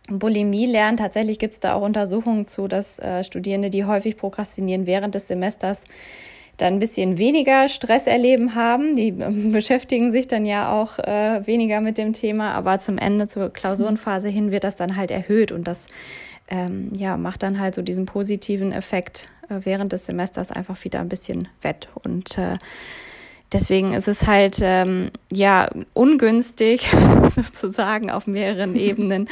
Bulimie 0.10 0.66
lernen. 0.66 0.98
Tatsächlich 0.98 1.40
gibt 1.40 1.54
es 1.54 1.60
da 1.62 1.76
auch 1.76 1.82
Untersuchungen 1.82 2.46
zu, 2.48 2.68
dass 2.68 3.00
äh, 3.00 3.24
Studierende, 3.24 3.70
die 3.70 3.86
häufig 3.86 4.18
prokrastinieren 4.18 4.86
während 4.86 5.16
des 5.16 5.30
Semesters, 5.30 5.86
dann 6.58 6.74
ein 6.74 6.80
bisschen 6.80 7.18
weniger 7.18 7.68
Stress 7.68 8.08
erleben 8.08 8.56
haben. 8.56 8.96
Die 8.96 9.10
ähm, 9.10 9.52
beschäftigen 9.54 10.12
sich 10.12 10.28
dann 10.28 10.46
ja 10.46 10.72
auch 10.72 11.00
äh, 11.00 11.46
weniger 11.46 11.82
mit 11.82 11.98
dem 11.98 12.14
Thema, 12.14 12.54
aber 12.54 12.80
zum 12.80 12.98
Ende, 12.98 13.28
zur 13.28 13.52
Klausurenphase 13.52 14.30
hin 14.30 14.52
wird 14.52 14.64
das 14.64 14.76
dann 14.76 14.96
halt 14.96 15.12
erhöht. 15.12 15.52
Und 15.52 15.68
das 15.68 15.88
ähm, 16.48 16.92
ja, 16.94 17.18
macht 17.18 17.44
dann 17.44 17.60
halt 17.60 17.76
so 17.76 17.82
diesen 17.82 18.06
positiven 18.06 18.72
Effekt 18.72 19.30
äh, 19.50 19.60
während 19.64 19.92
des 19.94 20.06
Semesters 20.06 20.52
einfach 20.52 20.84
wieder 20.84 21.00
ein 21.00 21.10
bisschen 21.10 21.48
wett. 21.62 21.90
Und 22.04 22.38
äh, 22.38 22.58
Deswegen 23.56 23.94
ist 23.94 24.10
es 24.10 24.28
halt 24.28 24.58
ähm, 24.62 25.12
ja 25.32 25.70
ungünstig, 25.94 26.90
sozusagen 27.36 28.12
auf 28.12 28.28
mehreren 28.28 28.76
Ebenen, 28.76 29.30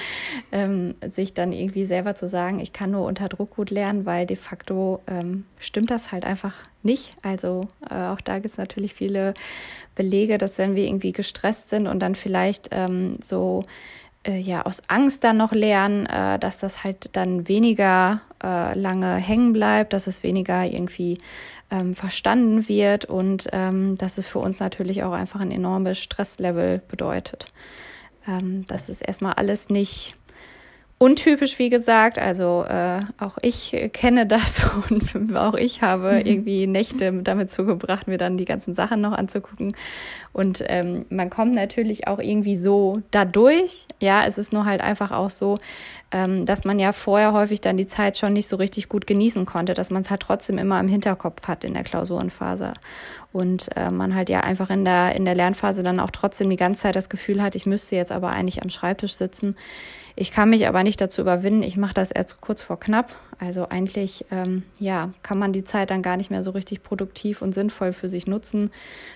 ähm, 0.53 0.95
sich 1.11 1.33
dann 1.33 1.51
irgendwie 1.51 1.83
selber 1.83 2.15
zu 2.15 2.29
sagen, 2.29 2.61
ich 2.61 2.71
kann 2.71 2.91
nur 2.91 3.05
unter 3.05 3.27
Druck 3.27 3.57
gut 3.57 3.69
lernen, 3.69 4.05
weil 4.05 4.25
de 4.25 4.37
facto 4.37 5.01
ähm, 5.07 5.43
stimmt 5.59 5.91
das 5.91 6.13
halt 6.13 6.23
einfach 6.23 6.53
nicht. 6.83 7.17
Also 7.21 7.67
äh, 7.89 7.95
auch 7.95 8.21
da 8.21 8.35
gibt 8.35 8.53
es 8.53 8.57
natürlich 8.57 8.93
viele 8.93 9.33
Belege, 9.93 10.37
dass 10.37 10.57
wenn 10.57 10.73
wir 10.75 10.85
irgendwie 10.85 11.11
gestresst 11.11 11.69
sind 11.69 11.87
und 11.87 11.99
dann 11.99 12.15
vielleicht 12.15 12.69
ähm, 12.71 13.15
so 13.21 13.63
äh, 14.23 14.37
ja 14.37 14.65
aus 14.65 14.81
Angst 14.87 15.23
dann 15.23 15.37
noch 15.37 15.51
lernen, 15.51 16.05
äh, 16.05 16.39
dass 16.39 16.57
das 16.57 16.83
halt 16.83 17.15
dann 17.15 17.47
weniger 17.47 18.21
äh, 18.43 18.77
lange 18.77 19.15
hängen 19.15 19.53
bleibt, 19.53 19.93
dass 19.93 20.07
es 20.07 20.23
weniger 20.23 20.65
irgendwie 20.65 21.17
ähm, 21.71 21.93
verstanden 21.93 22.67
wird 22.67 23.05
und 23.05 23.49
ähm, 23.51 23.97
dass 23.97 24.17
es 24.17 24.27
für 24.27 24.39
uns 24.39 24.59
natürlich 24.59 25.03
auch 25.03 25.13
einfach 25.13 25.39
ein 25.39 25.51
enormes 25.51 25.99
Stresslevel 25.99 26.81
bedeutet. 26.87 27.47
Ähm, 28.27 28.65
das 28.67 28.89
ist 28.89 29.01
erstmal 29.01 29.33
alles 29.33 29.69
nicht 29.69 30.15
untypisch, 30.97 31.59
wie 31.59 31.69
gesagt. 31.69 32.17
Also 32.17 32.65
äh, 32.67 33.01
auch 33.17 33.37
ich 33.41 33.75
kenne 33.93 34.25
das 34.25 34.61
und 34.89 35.35
auch 35.35 35.55
ich 35.55 35.81
habe 35.81 36.13
mhm. 36.13 36.25
irgendwie 36.25 36.67
Nächte 36.67 37.11
damit 37.23 37.51
zugebracht, 37.51 38.07
mir 38.07 38.17
dann 38.17 38.37
die 38.37 38.45
ganzen 38.45 38.73
Sachen 38.73 39.01
noch 39.01 39.11
anzugucken. 39.11 39.75
Und 40.31 40.63
ähm, 40.67 41.05
man 41.09 41.29
kommt 41.29 41.53
natürlich 41.53 42.07
auch 42.07 42.19
irgendwie 42.19 42.57
so 42.57 43.01
dadurch. 43.11 43.85
Ja, 43.99 44.25
es 44.25 44.37
ist 44.37 44.53
nur 44.53 44.65
halt 44.65 44.81
einfach 44.81 45.11
auch 45.11 45.29
so, 45.29 45.57
ähm, 46.11 46.45
dass 46.45 46.63
man 46.63 46.79
ja 46.79 46.93
vorher 46.93 47.33
häufig 47.33 47.59
dann 47.59 47.75
die 47.75 47.87
Zeit 47.87 48.17
schon 48.17 48.33
nicht 48.33 48.47
so 48.47 48.55
richtig 48.55 48.87
gut 48.87 49.05
genießen 49.05 49.45
konnte, 49.45 49.73
dass 49.73 49.89
man 49.89 50.03
es 50.03 50.09
halt 50.09 50.21
trotzdem 50.21 50.57
immer 50.57 50.79
im 50.79 50.87
Hinterkopf 50.87 51.47
hat 51.47 51.63
in 51.63 51.73
der 51.73 51.83
Klausurenphase. 51.83 52.73
Und 53.33 53.75
äh, 53.75 53.91
man 53.91 54.15
halt 54.15 54.29
ja 54.29 54.41
einfach 54.41 54.69
in 54.69 54.85
der, 54.85 55.15
in 55.15 55.25
der 55.25 55.35
Lernphase 55.35 55.83
dann 55.83 55.99
auch 55.99 56.11
trotzdem 56.11 56.49
die 56.49 56.55
ganze 56.55 56.83
Zeit 56.83 56.95
das 56.95 57.09
Gefühl 57.09 57.41
hat, 57.41 57.55
ich 57.55 57.65
müsste 57.65 57.95
jetzt 57.95 58.11
aber 58.11 58.29
eigentlich 58.29 58.61
am 58.61 58.69
Schreibtisch 58.69 59.15
sitzen 59.15 59.55
ich 60.15 60.31
kann 60.31 60.49
mich 60.49 60.67
aber 60.67 60.83
nicht 60.83 61.01
dazu 61.01 61.21
überwinden. 61.21 61.63
Ich 61.63 61.75
mache 61.77 61.93
das 61.93 62.11
erst 62.11 62.39
kurz 62.39 62.61
vor 62.61 62.79
knapp. 62.79 63.15
Also 63.39 63.67
eigentlich, 63.69 64.25
ähm, 64.31 64.63
ja, 64.79 65.11
kann 65.23 65.39
man 65.39 65.53
die 65.53 65.63
Zeit 65.63 65.89
dann 65.89 66.01
gar 66.01 66.17
nicht 66.17 66.29
mehr 66.29 66.43
so 66.43 66.51
richtig 66.51 66.83
produktiv 66.83 67.41
und 67.41 67.53
sinnvoll 67.53 67.93
für 67.93 68.07
sich 68.07 68.27
nutzen, 68.27 68.69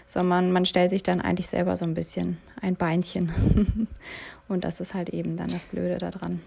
sondern 0.08 0.52
man 0.52 0.66
stellt 0.66 0.90
sich 0.90 1.04
dann 1.04 1.22
eigentlich 1.22 1.48
selber 1.48 1.78
so 1.78 1.86
ein 1.86 1.94
bisschen 1.94 2.38
ein 2.62 2.76
Beinchen. 2.76 3.88
und 4.48 4.64
das 4.64 4.80
ist 4.80 4.94
halt 4.96 5.10
eben 5.10 5.38
dann 5.38 5.50
das 5.50 5.66
Blöde 5.66 6.00
daran. 6.00 6.42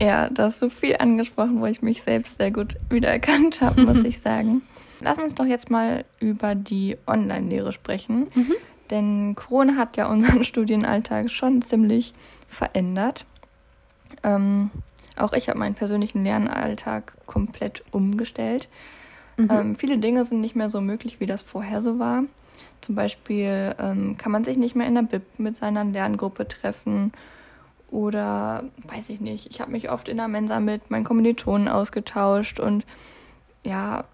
Ja, 0.00 0.30
da 0.30 0.44
hast 0.44 0.62
du 0.62 0.70
viel 0.70 0.96
angesprochen, 0.98 1.60
wo 1.60 1.66
ich 1.66 1.82
mich 1.82 2.02
selbst 2.02 2.38
sehr 2.38 2.50
gut 2.50 2.76
wiedererkannt 2.88 3.60
habe, 3.60 3.82
muss 3.82 3.98
ich 4.04 4.20
sagen. 4.20 4.62
Lass 5.00 5.18
uns 5.18 5.34
doch 5.34 5.46
jetzt 5.46 5.70
mal 5.70 6.04
über 6.20 6.54
die 6.54 6.96
Online-Lehre 7.06 7.72
sprechen. 7.72 8.28
Mhm. 8.34 8.54
Denn 8.90 9.34
Corona 9.34 9.76
hat 9.76 9.96
ja 9.96 10.06
unseren 10.06 10.44
Studienalltag 10.50 11.30
schon 11.30 11.62
ziemlich 11.62 12.14
verändert. 12.48 13.24
Ähm, 14.22 14.70
auch 15.16 15.32
ich 15.32 15.48
habe 15.48 15.58
meinen 15.58 15.74
persönlichen 15.74 16.24
Lernalltag 16.24 17.16
komplett 17.26 17.84
umgestellt. 17.90 18.68
Mhm. 19.36 19.48
Ähm, 19.50 19.76
viele 19.76 19.98
Dinge 19.98 20.24
sind 20.24 20.40
nicht 20.40 20.56
mehr 20.56 20.70
so 20.70 20.80
möglich, 20.80 21.20
wie 21.20 21.26
das 21.26 21.42
vorher 21.42 21.80
so 21.80 21.98
war. 21.98 22.24
Zum 22.80 22.94
Beispiel 22.94 23.74
ähm, 23.78 24.16
kann 24.16 24.32
man 24.32 24.44
sich 24.44 24.56
nicht 24.56 24.74
mehr 24.74 24.86
in 24.86 24.94
der 24.94 25.02
Bib 25.02 25.22
mit 25.38 25.56
seiner 25.56 25.84
Lerngruppe 25.84 26.48
treffen. 26.48 27.12
Oder 27.90 28.64
weiß 28.86 29.08
ich 29.08 29.20
nicht, 29.20 29.50
ich 29.50 29.60
habe 29.60 29.72
mich 29.72 29.90
oft 29.90 30.08
in 30.08 30.16
der 30.16 30.28
Mensa 30.28 30.60
mit 30.60 30.90
meinen 30.90 31.04
Kommilitonen 31.04 31.68
ausgetauscht 31.68 32.60
und 32.60 32.84
ja, 33.64 34.04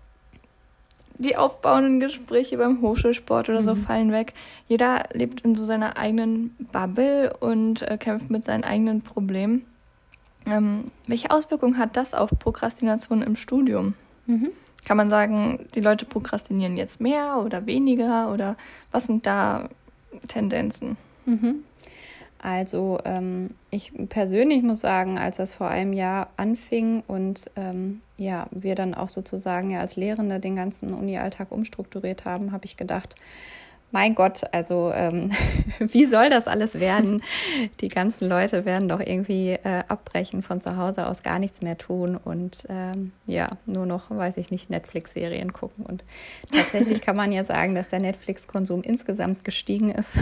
die 1.18 1.37
aufbauenden 1.37 2.00
Gespräche 2.00 2.58
beim 2.58 2.80
Hochschulsport 2.80 3.49
oder 3.49 3.62
so 3.62 3.75
mhm. 3.75 3.82
fallen 3.82 4.12
weg. 4.12 4.35
Jeder 4.68 5.04
lebt 5.12 5.40
in 5.42 5.54
so 5.54 5.64
seiner 5.64 5.96
eigenen 5.96 6.54
Bubble 6.73 7.35
und 7.40 7.82
äh, 7.82 7.96
kämpft 7.99 8.30
mit 8.30 8.44
seinen 8.44 8.64
eigenen 8.64 9.02
Problemen. 9.02 9.64
Ähm, 10.46 10.85
welche 11.06 11.30
Auswirkungen 11.30 11.78
hat 11.78 11.96
das 11.96 12.14
auf 12.14 12.30
Prokrastination 12.38 13.23
im 13.23 13.37
Studium? 13.37 13.94
Mhm. 14.26 14.50
Kann 14.85 14.96
man 14.96 15.11
sagen, 15.11 15.66
die 15.75 15.80
Leute 15.80 16.04
prokrastinieren 16.04 16.76
jetzt 16.76 17.00
mehr 17.00 17.42
oder 17.44 17.66
weniger 17.66 18.32
oder 18.32 18.56
was 18.92 19.06
sind 19.06 19.26
da 19.26 19.68
Tendenzen? 20.28 20.96
Mhm. 21.25 21.64
Also 22.38 22.99
ähm, 23.05 23.50
ich 23.71 23.93
persönlich 24.09 24.62
muss 24.62 24.81
sagen, 24.81 25.19
als 25.19 25.38
das 25.38 25.55
vor 25.55 25.69
einem 25.69 25.93
Jahr 25.93 26.28
anfing 26.37 27.02
und 27.07 27.50
ähm, 27.57 28.00
ja, 28.16 28.47
wir 28.50 28.75
dann 28.75 28.95
auch 28.95 29.09
sozusagen 29.09 29.71
ja 29.71 29.81
als 29.81 29.97
Lehrende 29.97 30.38
den 30.38 30.57
ganzen 30.57 30.95
Uni-Alltag 30.95 31.50
umstrukturiert 31.50 32.25
haben, 32.25 32.52
habe 32.52 32.66
ich 32.66 32.76
gedacht, 32.76 33.14
mein 33.93 34.14
Gott, 34.14 34.43
also 34.52 34.93
ähm, 34.95 35.31
wie 35.78 36.05
soll 36.05 36.28
das 36.28 36.49
alles 36.49 36.81
werden? 36.81 37.23
Die 37.81 37.88
ganzen 37.88 38.28
Leute 38.28 38.64
werden 38.64 38.88
doch 38.88 39.00
irgendwie 39.00 39.50
äh, 39.50 39.85
abbrechen, 39.88 40.43
von 40.43 40.61
zu 40.61 40.76
Hause 40.76 41.07
aus 41.07 41.23
gar 41.23 41.38
nichts 41.38 41.62
mehr 41.62 41.78
tun 41.78 42.16
und 42.16 42.66
ähm, 42.69 43.12
ja, 43.26 43.49
nur 43.64 43.87
noch, 43.87 44.11
weiß 44.11 44.37
ich 44.38 44.50
nicht, 44.50 44.71
Netflix-Serien 44.71 45.52
gucken. 45.52 45.87
Und 45.87 46.05
tatsächlich 46.52 47.00
kann 47.00 47.16
man 47.16 47.33
ja 47.33 47.45
sagen, 47.45 47.75
dass 47.75 47.88
der 47.88 48.00
Netflix-Konsum 48.00 48.83
insgesamt 48.83 49.45
gestiegen 49.45 49.90
ist. 49.90 50.19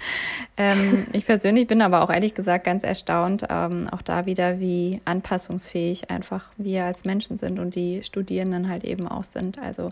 ähm, 0.56 1.06
ich 1.12 1.24
persönlich 1.24 1.66
bin 1.66 1.82
aber 1.82 2.02
auch 2.02 2.10
ehrlich 2.10 2.34
gesagt 2.34 2.64
ganz 2.64 2.82
erstaunt, 2.82 3.46
ähm, 3.48 3.88
auch 3.90 4.02
da 4.02 4.26
wieder, 4.26 4.60
wie 4.60 5.00
anpassungsfähig 5.04 6.10
einfach 6.10 6.50
wir 6.56 6.84
als 6.84 7.04
Menschen 7.04 7.38
sind 7.38 7.58
und 7.58 7.74
die 7.74 8.02
Studierenden 8.02 8.68
halt 8.68 8.84
eben 8.84 9.06
auch 9.06 9.24
sind. 9.24 9.58
Also 9.58 9.90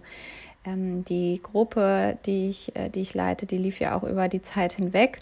ähm, 0.65 1.05
die 1.05 1.41
Gruppe, 1.43 2.17
die 2.27 2.49
ich, 2.49 2.75
äh, 2.77 2.89
die 2.89 3.01
ich 3.01 3.15
leite, 3.15 3.47
die 3.47 3.59
lief 3.59 3.81
ja 3.81 3.97
auch 3.97 4.03
über 4.03 4.29
die 4.29 4.43
Zeit 4.43 4.75
hinweg. 4.75 5.21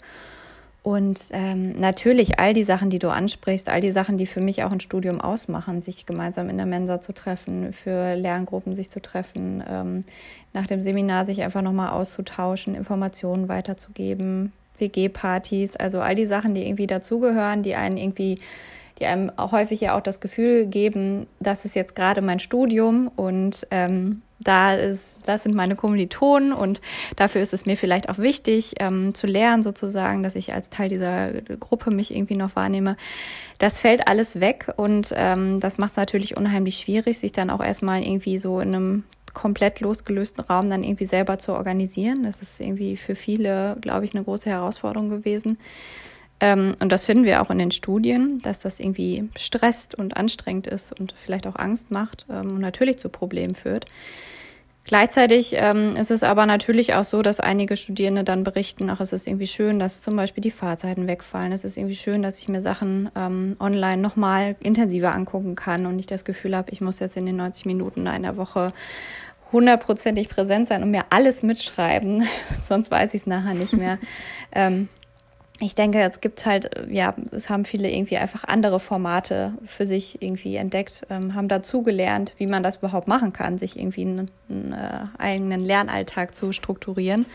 Und 0.83 1.19
ähm, 1.29 1.79
natürlich 1.79 2.39
all 2.39 2.53
die 2.53 2.63
Sachen, 2.63 2.89
die 2.89 2.97
du 2.97 3.09
ansprichst, 3.09 3.69
all 3.69 3.81
die 3.81 3.91
Sachen, 3.91 4.17
die 4.17 4.25
für 4.25 4.41
mich 4.41 4.63
auch 4.63 4.71
ein 4.71 4.79
Studium 4.79 5.21
ausmachen, 5.21 5.83
sich 5.83 6.07
gemeinsam 6.07 6.49
in 6.49 6.57
der 6.57 6.65
Mensa 6.65 7.01
zu 7.01 7.13
treffen, 7.13 7.71
für 7.71 8.15
Lerngruppen 8.15 8.73
sich 8.73 8.89
zu 8.89 8.99
treffen, 8.99 9.63
ähm, 9.69 10.03
nach 10.53 10.65
dem 10.65 10.81
Seminar 10.81 11.27
sich 11.27 11.43
einfach 11.43 11.61
nochmal 11.61 11.91
auszutauschen, 11.91 12.73
Informationen 12.73 13.47
weiterzugeben, 13.47 14.53
WG-Partys, 14.79 15.75
also 15.75 16.01
all 16.01 16.15
die 16.15 16.25
Sachen, 16.25 16.55
die 16.55 16.65
irgendwie 16.65 16.87
dazugehören, 16.87 17.61
die 17.61 17.75
einen 17.75 17.97
irgendwie 17.97 18.39
die 18.99 19.07
einem 19.07 19.31
auch 19.35 19.51
häufig 19.51 19.81
ja 19.81 19.97
auch 19.97 20.01
das 20.01 20.19
Gefühl 20.19 20.67
geben, 20.67 21.25
das 21.39 21.65
ist 21.65 21.75
jetzt 21.75 21.95
gerade 21.95 22.21
mein 22.21 22.39
Studium 22.39 23.07
und 23.15 23.65
ähm, 23.71 24.21
da 24.43 24.73
ist, 24.75 25.23
das 25.25 25.43
sind 25.43 25.55
meine 25.55 25.75
Kommilitonen 25.75 26.53
und 26.53 26.81
dafür 27.15 27.41
ist 27.41 27.53
es 27.53 27.65
mir 27.65 27.77
vielleicht 27.77 28.09
auch 28.09 28.17
wichtig, 28.17 28.75
ähm, 28.79 29.13
zu 29.13 29.27
lernen 29.27 29.63
sozusagen, 29.63 30.23
dass 30.23 30.35
ich 30.35 30.53
als 30.53 30.69
Teil 30.69 30.89
dieser 30.89 31.31
Gruppe 31.59 31.91
mich 31.91 32.13
irgendwie 32.13 32.35
noch 32.35 32.55
wahrnehme. 32.55 32.97
Das 33.59 33.79
fällt 33.79 34.07
alles 34.07 34.39
weg 34.39 34.73
und 34.77 35.13
ähm, 35.15 35.59
das 35.59 35.77
macht 35.77 35.91
es 35.91 35.97
natürlich 35.97 36.37
unheimlich 36.37 36.77
schwierig, 36.77 37.19
sich 37.19 37.31
dann 37.31 37.49
auch 37.49 37.63
erstmal 37.63 38.03
irgendwie 38.03 38.37
so 38.37 38.59
in 38.59 38.75
einem 38.75 39.03
komplett 39.33 39.79
losgelösten 39.79 40.43
Raum 40.43 40.69
dann 40.69 40.83
irgendwie 40.83 41.05
selber 41.05 41.39
zu 41.39 41.53
organisieren. 41.53 42.23
Das 42.23 42.41
ist 42.41 42.59
irgendwie 42.59 42.97
für 42.97 43.15
viele, 43.15 43.77
glaube 43.81 44.05
ich, 44.05 44.13
eine 44.13 44.23
große 44.23 44.49
Herausforderung 44.49 45.09
gewesen. 45.09 45.57
Ähm, 46.41 46.75
und 46.79 46.91
das 46.91 47.05
finden 47.05 47.23
wir 47.23 47.41
auch 47.41 47.51
in 47.51 47.59
den 47.59 47.71
Studien, 47.71 48.39
dass 48.39 48.59
das 48.59 48.79
irgendwie 48.79 49.29
stresst 49.37 49.95
und 49.95 50.17
anstrengend 50.17 50.67
ist 50.67 50.99
und 50.99 51.13
vielleicht 51.15 51.47
auch 51.47 51.55
Angst 51.55 51.91
macht 51.91 52.25
ähm, 52.29 52.51
und 52.53 52.59
natürlich 52.59 52.97
zu 52.97 53.09
Problemen 53.09 53.53
führt. 53.53 53.85
Gleichzeitig 54.83 55.53
ähm, 55.55 55.95
ist 55.95 56.09
es 56.09 56.23
aber 56.23 56.47
natürlich 56.47 56.95
auch 56.95 57.03
so, 57.03 57.21
dass 57.21 57.39
einige 57.39 57.77
Studierende 57.77 58.23
dann 58.23 58.43
berichten, 58.43 58.89
ach, 58.89 58.99
es 58.99 59.13
ist 59.13 59.27
irgendwie 59.27 59.45
schön, 59.45 59.77
dass 59.77 60.01
zum 60.01 60.15
Beispiel 60.15 60.41
die 60.41 60.49
Fahrzeiten 60.49 61.07
wegfallen. 61.07 61.51
Es 61.51 61.63
ist 61.63 61.77
irgendwie 61.77 61.95
schön, 61.95 62.23
dass 62.23 62.39
ich 62.39 62.49
mir 62.49 62.61
Sachen 62.61 63.09
ähm, 63.15 63.55
online 63.59 64.01
nochmal 64.01 64.55
intensiver 64.59 65.13
angucken 65.13 65.55
kann 65.55 65.85
und 65.85 65.97
nicht 65.97 66.09
das 66.09 66.25
Gefühl 66.25 66.57
habe, 66.57 66.71
ich 66.71 66.81
muss 66.81 66.99
jetzt 66.99 67.15
in 67.15 67.27
den 67.27 67.35
90 67.35 67.67
Minuten 67.67 68.07
einer 68.07 68.37
Woche 68.37 68.73
hundertprozentig 69.51 70.29
präsent 70.29 70.67
sein 70.67 70.81
und 70.81 70.89
mir 70.89 71.05
alles 71.11 71.43
mitschreiben, 71.43 72.27
sonst 72.67 72.89
weiß 72.89 73.13
ich 73.13 73.21
es 73.21 73.27
nachher 73.27 73.53
nicht 73.53 73.73
mehr. 73.73 73.99
ähm, 74.51 74.89
ich 75.61 75.75
denke, 75.75 76.01
es 76.01 76.21
gibt 76.21 76.45
halt, 76.45 76.71
ja, 76.89 77.13
es 77.31 77.49
haben 77.49 77.65
viele 77.65 77.89
irgendwie 77.89 78.17
einfach 78.17 78.43
andere 78.45 78.79
Formate 78.79 79.53
für 79.63 79.85
sich 79.85 80.21
irgendwie 80.21 80.55
entdeckt, 80.55 81.05
ähm, 81.09 81.35
haben 81.35 81.47
dazugelernt, 81.47 82.33
wie 82.37 82.47
man 82.47 82.63
das 82.63 82.77
überhaupt 82.77 83.07
machen 83.07 83.31
kann, 83.31 83.57
sich 83.57 83.77
irgendwie 83.77 84.01
einen, 84.01 84.31
einen 84.49 84.73
äh, 84.73 85.05
eigenen 85.19 85.61
Lernalltag 85.61 86.33
zu 86.33 86.51
strukturieren. 86.51 87.25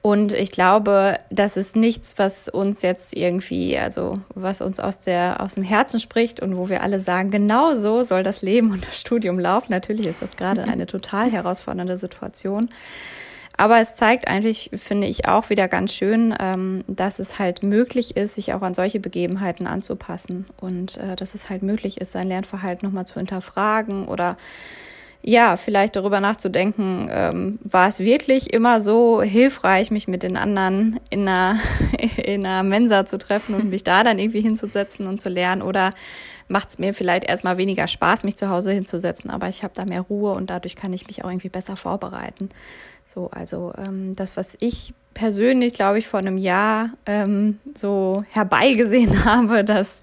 Und 0.00 0.32
ich 0.32 0.52
glaube, 0.52 1.18
das 1.30 1.56
ist 1.56 1.76
nichts, 1.76 2.14
was 2.18 2.48
uns 2.48 2.82
jetzt 2.82 3.16
irgendwie, 3.16 3.76
also 3.78 4.18
was 4.34 4.60
uns 4.60 4.80
aus 4.80 5.00
der 5.00 5.40
aus 5.40 5.54
dem 5.54 5.64
Herzen 5.64 5.98
spricht 5.98 6.40
und 6.40 6.56
wo 6.56 6.68
wir 6.68 6.82
alle 6.82 7.00
sagen, 7.00 7.30
genau 7.30 7.74
so 7.74 8.02
soll 8.02 8.22
das 8.22 8.42
Leben 8.42 8.70
und 8.70 8.86
das 8.86 8.98
Studium 8.98 9.38
laufen. 9.38 9.72
Natürlich 9.72 10.06
ist 10.06 10.22
das 10.22 10.36
gerade 10.36 10.64
eine 10.68 10.86
total 10.86 11.30
herausfordernde 11.30 11.96
Situation. 11.96 12.70
Aber 13.58 13.80
es 13.80 13.96
zeigt 13.96 14.28
eigentlich, 14.28 14.70
finde 14.72 15.08
ich, 15.08 15.26
auch 15.26 15.50
wieder 15.50 15.66
ganz 15.66 15.92
schön, 15.92 16.32
ähm, 16.38 16.84
dass 16.86 17.18
es 17.18 17.40
halt 17.40 17.64
möglich 17.64 18.16
ist, 18.16 18.36
sich 18.36 18.54
auch 18.54 18.62
an 18.62 18.72
solche 18.72 19.00
Begebenheiten 19.00 19.66
anzupassen 19.66 20.46
und 20.60 20.96
äh, 20.98 21.16
dass 21.16 21.34
es 21.34 21.50
halt 21.50 21.64
möglich 21.64 22.00
ist, 22.00 22.12
sein 22.12 22.28
Lernverhalten 22.28 22.86
nochmal 22.86 23.04
zu 23.04 23.14
hinterfragen 23.14 24.06
oder 24.06 24.36
ja, 25.22 25.56
vielleicht 25.56 25.96
darüber 25.96 26.20
nachzudenken, 26.20 27.08
ähm, 27.10 27.58
war 27.64 27.88
es 27.88 27.98
wirklich 27.98 28.52
immer 28.54 28.80
so 28.80 29.22
hilfreich, 29.22 29.90
mich 29.90 30.06
mit 30.06 30.22
den 30.22 30.36
anderen 30.36 31.00
in 31.10 31.28
einer, 31.28 31.58
in 32.16 32.46
einer 32.46 32.62
Mensa 32.62 33.06
zu 33.06 33.18
treffen 33.18 33.56
und 33.56 33.70
mich 33.70 33.82
da 33.82 34.04
dann 34.04 34.20
irgendwie 34.20 34.40
hinzusetzen 34.40 35.08
und 35.08 35.20
zu 35.20 35.28
lernen 35.28 35.62
oder 35.62 35.92
macht 36.46 36.68
es 36.68 36.78
mir 36.78 36.94
vielleicht 36.94 37.24
erstmal 37.24 37.56
weniger 37.56 37.88
Spaß, 37.88 38.22
mich 38.22 38.36
zu 38.36 38.48
Hause 38.48 38.70
hinzusetzen, 38.70 39.30
aber 39.30 39.48
ich 39.48 39.64
habe 39.64 39.74
da 39.74 39.84
mehr 39.84 40.02
Ruhe 40.02 40.30
und 40.32 40.48
dadurch 40.48 40.76
kann 40.76 40.92
ich 40.92 41.08
mich 41.08 41.24
auch 41.24 41.28
irgendwie 41.28 41.50
besser 41.50 41.74
vorbereiten. 41.74 42.50
So, 43.08 43.30
also 43.30 43.72
ähm, 43.78 44.14
das, 44.14 44.36
was 44.36 44.56
ich 44.60 44.92
persönlich, 45.14 45.74
glaube 45.74 45.98
ich, 45.98 46.06
vor 46.06 46.20
einem 46.20 46.38
Jahr 46.38 46.90
ähm, 47.06 47.58
so 47.74 48.24
herbeigesehen 48.30 49.24
habe, 49.24 49.64
dass 49.64 50.00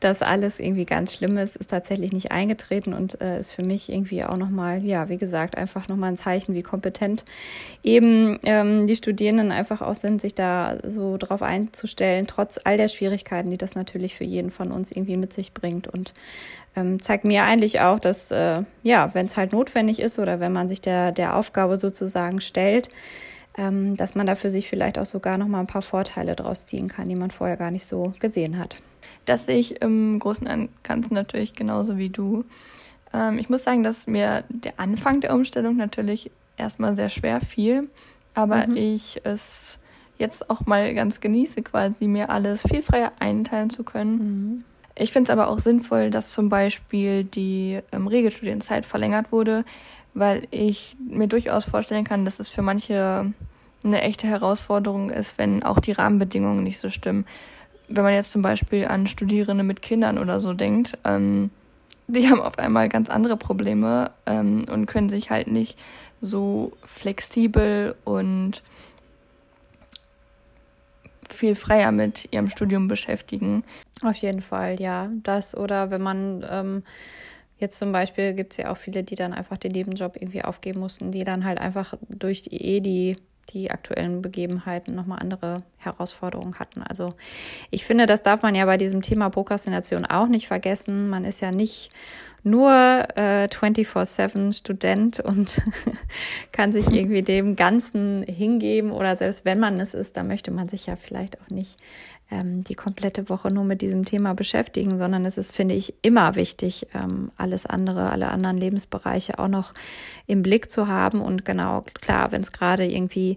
das 0.00 0.22
alles 0.22 0.58
irgendwie 0.58 0.84
ganz 0.84 1.14
schlimm 1.14 1.38
ist, 1.38 1.56
ist 1.56 1.70
tatsächlich 1.70 2.12
nicht 2.12 2.30
eingetreten 2.30 2.92
und 2.92 3.20
äh, 3.20 3.38
ist 3.38 3.52
für 3.52 3.64
mich 3.64 3.90
irgendwie 3.90 4.24
auch 4.24 4.36
nochmal, 4.36 4.84
ja, 4.84 5.08
wie 5.08 5.16
gesagt, 5.16 5.56
einfach 5.56 5.88
nochmal 5.88 6.10
ein 6.10 6.16
Zeichen, 6.16 6.54
wie 6.54 6.62
kompetent 6.62 7.24
eben 7.82 8.38
ähm, 8.42 8.86
die 8.86 8.96
Studierenden 8.96 9.52
einfach 9.52 9.80
auch 9.82 9.94
sind, 9.94 10.20
sich 10.20 10.34
da 10.34 10.78
so 10.84 11.16
drauf 11.16 11.42
einzustellen, 11.42 12.26
trotz 12.26 12.58
all 12.64 12.76
der 12.76 12.88
Schwierigkeiten, 12.88 13.50
die 13.50 13.58
das 13.58 13.74
natürlich 13.74 14.14
für 14.14 14.24
jeden 14.24 14.50
von 14.50 14.72
uns 14.72 14.90
irgendwie 14.90 15.16
mit 15.16 15.32
sich 15.32 15.54
bringt 15.54 15.88
und 15.88 16.12
ähm, 16.76 17.00
zeigt 17.00 17.24
mir 17.24 17.44
eigentlich 17.44 17.80
auch, 17.80 17.98
dass, 17.98 18.30
äh, 18.30 18.62
ja, 18.82 19.10
wenn 19.14 19.26
es 19.26 19.36
halt 19.36 19.52
notwendig 19.52 20.00
ist 20.00 20.18
oder 20.18 20.40
wenn 20.40 20.52
man 20.52 20.68
sich 20.68 20.80
der, 20.80 21.12
der 21.12 21.36
Aufgabe 21.36 21.78
sozusagen 21.78 22.40
stellt, 22.40 22.88
dass 23.56 24.14
man 24.14 24.26
da 24.26 24.36
für 24.36 24.48
sich 24.48 24.68
vielleicht 24.68 24.98
auch 24.98 25.06
sogar 25.06 25.36
noch 25.36 25.48
mal 25.48 25.60
ein 25.60 25.66
paar 25.66 25.82
Vorteile 25.82 26.36
draus 26.36 26.66
ziehen 26.66 26.88
kann, 26.88 27.08
die 27.08 27.16
man 27.16 27.30
vorher 27.30 27.56
gar 27.56 27.70
nicht 27.70 27.84
so 27.84 28.14
gesehen 28.20 28.58
hat. 28.58 28.76
Das 29.24 29.46
sehe 29.46 29.58
ich 29.58 29.82
im 29.82 30.18
Großen 30.18 30.46
und 30.46 30.70
Ganzen 30.82 31.14
natürlich 31.14 31.54
genauso 31.54 31.98
wie 31.98 32.08
du. 32.08 32.44
Ähm, 33.12 33.38
ich 33.38 33.48
muss 33.48 33.64
sagen, 33.64 33.82
dass 33.82 34.06
mir 34.06 34.44
der 34.48 34.74
Anfang 34.78 35.20
der 35.20 35.34
Umstellung 35.34 35.76
natürlich 35.76 36.30
erstmal 36.56 36.96
sehr 36.96 37.08
schwer 37.08 37.40
fiel, 37.40 37.88
aber 38.34 38.66
mhm. 38.66 38.76
ich 38.76 39.20
es 39.24 39.78
jetzt 40.18 40.50
auch 40.50 40.66
mal 40.66 40.94
ganz 40.94 41.20
genieße, 41.20 41.62
quasi 41.62 42.06
mir 42.06 42.30
alles 42.30 42.62
viel 42.62 42.82
freier 42.82 43.12
einteilen 43.18 43.70
zu 43.70 43.84
können. 43.84 44.18
Mhm. 44.18 44.64
Ich 44.94 45.12
finde 45.12 45.30
es 45.30 45.30
aber 45.30 45.48
auch 45.48 45.58
sinnvoll, 45.58 46.10
dass 46.10 46.30
zum 46.30 46.48
Beispiel 46.48 47.24
die 47.24 47.80
ähm, 47.90 48.06
Regelstudienzeit 48.06 48.84
verlängert 48.84 49.32
wurde, 49.32 49.64
weil 50.14 50.46
ich 50.50 50.96
mir 50.98 51.26
durchaus 51.26 51.64
vorstellen 51.64 52.04
kann, 52.04 52.24
dass 52.24 52.40
es 52.40 52.48
für 52.48 52.62
manche 52.62 53.32
eine 53.82 54.02
echte 54.02 54.26
Herausforderung 54.26 55.10
ist, 55.10 55.38
wenn 55.38 55.62
auch 55.62 55.80
die 55.80 55.92
Rahmenbedingungen 55.92 56.62
nicht 56.62 56.80
so 56.80 56.90
stimmen. 56.90 57.24
Wenn 57.88 58.04
man 58.04 58.14
jetzt 58.14 58.30
zum 58.30 58.42
Beispiel 58.42 58.86
an 58.86 59.06
Studierende 59.06 59.64
mit 59.64 59.82
Kindern 59.82 60.18
oder 60.18 60.40
so 60.40 60.52
denkt, 60.52 60.98
ähm, 61.04 61.50
die 62.06 62.28
haben 62.28 62.40
auf 62.40 62.58
einmal 62.58 62.88
ganz 62.88 63.08
andere 63.08 63.36
Probleme 63.36 64.10
ähm, 64.26 64.64
und 64.70 64.86
können 64.86 65.08
sich 65.08 65.30
halt 65.30 65.48
nicht 65.48 65.78
so 66.20 66.72
flexibel 66.84 67.94
und 68.04 68.62
viel 71.28 71.54
freier 71.54 71.92
mit 71.92 72.28
ihrem 72.32 72.50
Studium 72.50 72.88
beschäftigen. 72.88 73.64
Auf 74.02 74.16
jeden 74.16 74.40
Fall, 74.40 74.80
ja. 74.80 75.08
Das 75.22 75.56
oder 75.56 75.90
wenn 75.90 76.02
man 76.02 76.44
ähm, 76.50 76.82
Jetzt 77.60 77.76
zum 77.78 77.92
Beispiel 77.92 78.32
gibt 78.32 78.52
es 78.52 78.56
ja 78.56 78.72
auch 78.72 78.78
viele, 78.78 79.04
die 79.04 79.16
dann 79.16 79.34
einfach 79.34 79.58
den 79.58 79.72
Nebenjob 79.72 80.16
irgendwie 80.16 80.42
aufgeben 80.42 80.80
mussten, 80.80 81.12
die 81.12 81.24
dann 81.24 81.44
halt 81.44 81.60
einfach 81.60 81.94
durch 82.08 82.42
die 82.42 82.56
eh 82.56 82.80
die, 82.80 83.18
die 83.50 83.70
aktuellen 83.70 84.22
Begebenheiten 84.22 84.94
nochmal 84.94 85.18
andere 85.18 85.62
Herausforderungen 85.76 86.58
hatten. 86.58 86.82
Also 86.82 87.12
ich 87.70 87.84
finde, 87.84 88.06
das 88.06 88.22
darf 88.22 88.40
man 88.40 88.54
ja 88.54 88.64
bei 88.64 88.78
diesem 88.78 89.02
Thema 89.02 89.28
Prokrastination 89.28 90.06
auch 90.06 90.26
nicht 90.26 90.48
vergessen. 90.48 91.10
Man 91.10 91.26
ist 91.26 91.40
ja 91.40 91.50
nicht 91.50 91.90
nur 92.42 92.70
äh, 92.70 93.48
24-7 93.48 94.56
Student 94.56 95.20
und 95.20 95.60
kann 96.52 96.72
sich 96.72 96.88
irgendwie 96.88 97.20
dem 97.20 97.56
Ganzen 97.56 98.22
hingeben 98.22 98.92
oder 98.92 99.16
selbst 99.16 99.44
wenn 99.44 99.60
man 99.60 99.78
es 99.78 99.92
ist, 99.92 100.16
dann 100.16 100.28
möchte 100.28 100.50
man 100.50 100.70
sich 100.70 100.86
ja 100.86 100.96
vielleicht 100.96 101.38
auch 101.42 101.50
nicht 101.50 101.76
ähm, 102.30 102.64
die 102.64 102.74
komplette 102.74 103.28
Woche 103.28 103.52
nur 103.52 103.64
mit 103.64 103.82
diesem 103.82 104.04
Thema 104.04 104.34
beschäftigen, 104.34 104.98
sondern 104.98 105.24
es 105.24 105.38
ist, 105.38 105.54
finde 105.54 105.74
ich, 105.74 105.94
immer 106.02 106.36
wichtig, 106.36 106.86
ähm, 106.94 107.30
alles 107.36 107.66
andere, 107.66 108.10
alle 108.10 108.28
anderen 108.28 108.56
Lebensbereiche 108.56 109.38
auch 109.38 109.48
noch 109.48 109.74
im 110.26 110.42
Blick 110.42 110.70
zu 110.70 110.88
haben. 110.88 111.20
Und 111.20 111.44
genau, 111.44 111.84
klar, 112.00 112.32
wenn 112.32 112.40
es 112.40 112.52
gerade 112.52 112.86
irgendwie 112.86 113.36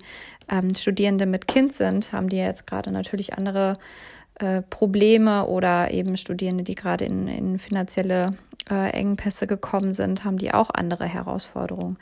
ähm, 0.49 0.75
Studierende 0.75 1.25
mit 1.25 1.47
Kind 1.47 1.73
sind, 1.73 2.11
haben 2.11 2.29
die 2.29 2.37
jetzt 2.37 2.67
gerade 2.67 2.91
natürlich 2.91 3.33
andere 3.33 3.73
äh, 4.35 4.61
Probleme 4.61 5.47
oder 5.47 5.91
eben 5.91 6.17
Studierende, 6.17 6.63
die 6.63 6.75
gerade 6.75 7.05
in, 7.05 7.27
in 7.27 7.59
finanzielle 7.59 8.37
äh, 8.69 8.91
Engpässe 8.91 9.47
gekommen 9.47 9.93
sind, 9.93 10.23
haben 10.23 10.37
die 10.37 10.53
auch 10.53 10.69
andere 10.69 11.05
Herausforderungen. 11.05 11.97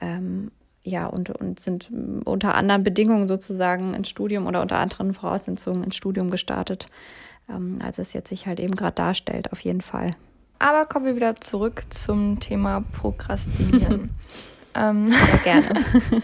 Ähm, 0.00 0.50
ja, 0.88 1.06
und, 1.06 1.30
und 1.30 1.60
sind 1.60 1.90
unter 2.24 2.54
anderen 2.54 2.82
Bedingungen 2.82 3.28
sozusagen 3.28 3.94
ins 3.94 4.08
Studium 4.08 4.46
oder 4.46 4.62
unter 4.62 4.78
anderen 4.78 5.14
Voraussetzungen 5.14 5.84
ins 5.84 5.96
Studium 5.96 6.30
gestartet, 6.30 6.86
ähm, 7.48 7.78
als 7.82 7.98
es 7.98 8.12
jetzt 8.12 8.28
sich 8.28 8.46
halt 8.46 8.60
eben 8.60 8.74
gerade 8.74 8.94
darstellt, 8.94 9.52
auf 9.52 9.60
jeden 9.60 9.80
Fall. 9.80 10.12
Aber 10.58 10.86
kommen 10.86 11.06
wir 11.06 11.16
wieder 11.16 11.36
zurück 11.36 11.82
zum 11.90 12.40
Thema 12.40 12.82
Prokrastinieren. 12.92 14.10
ähm, 14.74 15.12
Sehr 15.12 15.38
gerne. 15.44 15.84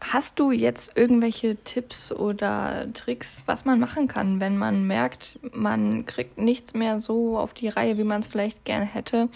Hast 0.00 0.38
du 0.40 0.50
jetzt 0.50 0.92
irgendwelche 0.96 1.56
Tipps 1.56 2.10
oder 2.12 2.92
Tricks, 2.94 3.42
was 3.46 3.64
man 3.64 3.78
machen 3.78 4.08
kann, 4.08 4.40
wenn 4.40 4.56
man 4.58 4.86
merkt, 4.86 5.38
man 5.52 6.04
kriegt 6.04 6.38
nichts 6.38 6.74
mehr 6.74 6.98
so 6.98 7.38
auf 7.38 7.54
die 7.54 7.68
Reihe, 7.68 7.98
wie 7.98 8.04
man 8.04 8.20
es 8.20 8.26
vielleicht 8.26 8.64
gerne 8.64 8.86
hätte? 8.86 9.28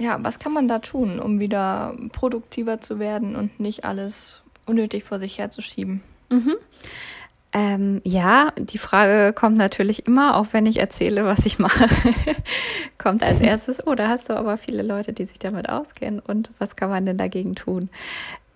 Ja, 0.00 0.18
was 0.22 0.38
kann 0.38 0.52
man 0.52 0.66
da 0.66 0.78
tun, 0.78 1.20
um 1.20 1.38
wieder 1.40 1.94
produktiver 2.12 2.80
zu 2.80 2.98
werden 2.98 3.36
und 3.36 3.60
nicht 3.60 3.84
alles 3.84 4.42
unnötig 4.66 5.04
vor 5.04 5.20
sich 5.20 5.38
herzuschieben? 5.38 6.02
Mhm. 6.30 6.56
Ähm, 7.52 8.00
ja, 8.04 8.52
die 8.56 8.78
Frage 8.78 9.32
kommt 9.32 9.58
natürlich 9.58 10.06
immer, 10.06 10.36
auch 10.36 10.46
wenn 10.52 10.66
ich 10.66 10.78
erzähle, 10.78 11.24
was 11.24 11.46
ich 11.46 11.58
mache, 11.58 11.86
kommt 12.98 13.24
als 13.24 13.40
erstes, 13.40 13.86
oh, 13.86 13.94
da 13.94 14.08
hast 14.08 14.28
du 14.28 14.36
aber 14.36 14.56
viele 14.56 14.82
Leute, 14.82 15.12
die 15.12 15.26
sich 15.26 15.38
damit 15.40 15.68
auskennen 15.68 16.20
und 16.20 16.50
was 16.58 16.76
kann 16.76 16.90
man 16.90 17.06
denn 17.06 17.18
dagegen 17.18 17.56
tun? 17.56 17.90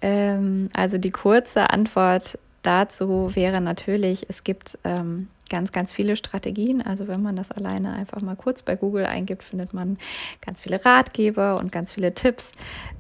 Ähm, 0.01 0.69
also 0.75 0.99
die 0.99 1.11
kurze 1.11 1.71
Antwort 1.71 2.39
dazu 2.63 3.35
wäre 3.35 3.61
natürlich, 3.61 4.27
es 4.29 4.45
gibt 4.45 4.79
ähm, 4.85 5.29
ganz, 5.51 5.73
ganz 5.73 5.93
viele 5.93 6.17
Strategien. 6.17 6.83
Also 6.83 7.09
wenn 7.09 7.23
man 7.23 7.37
das 7.37 7.51
alleine 7.51 7.93
einfach 7.93 8.21
mal 8.21 8.37
kurz 8.37 8.63
bei 8.63 8.77
Google 8.77 9.07
eingibt, 9.07 9.43
findet 9.43 9.75
man 9.75 9.99
ganz 10.41 10.61
viele 10.61 10.85
Ratgeber 10.85 11.59
und 11.59 11.73
ganz 11.73 11.93
viele 11.93 12.15
Tipps. 12.15 12.53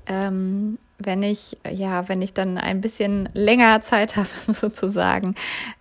Ähm, 0.06 0.78
wenn 0.98 1.22
ich, 1.22 1.56
ja, 1.70 2.08
wenn 2.08 2.22
ich 2.22 2.34
dann 2.34 2.56
ein 2.56 2.80
bisschen 2.80 3.28
länger 3.32 3.80
Zeit 3.80 4.16
habe, 4.16 4.28
sozusagen, 4.52 5.34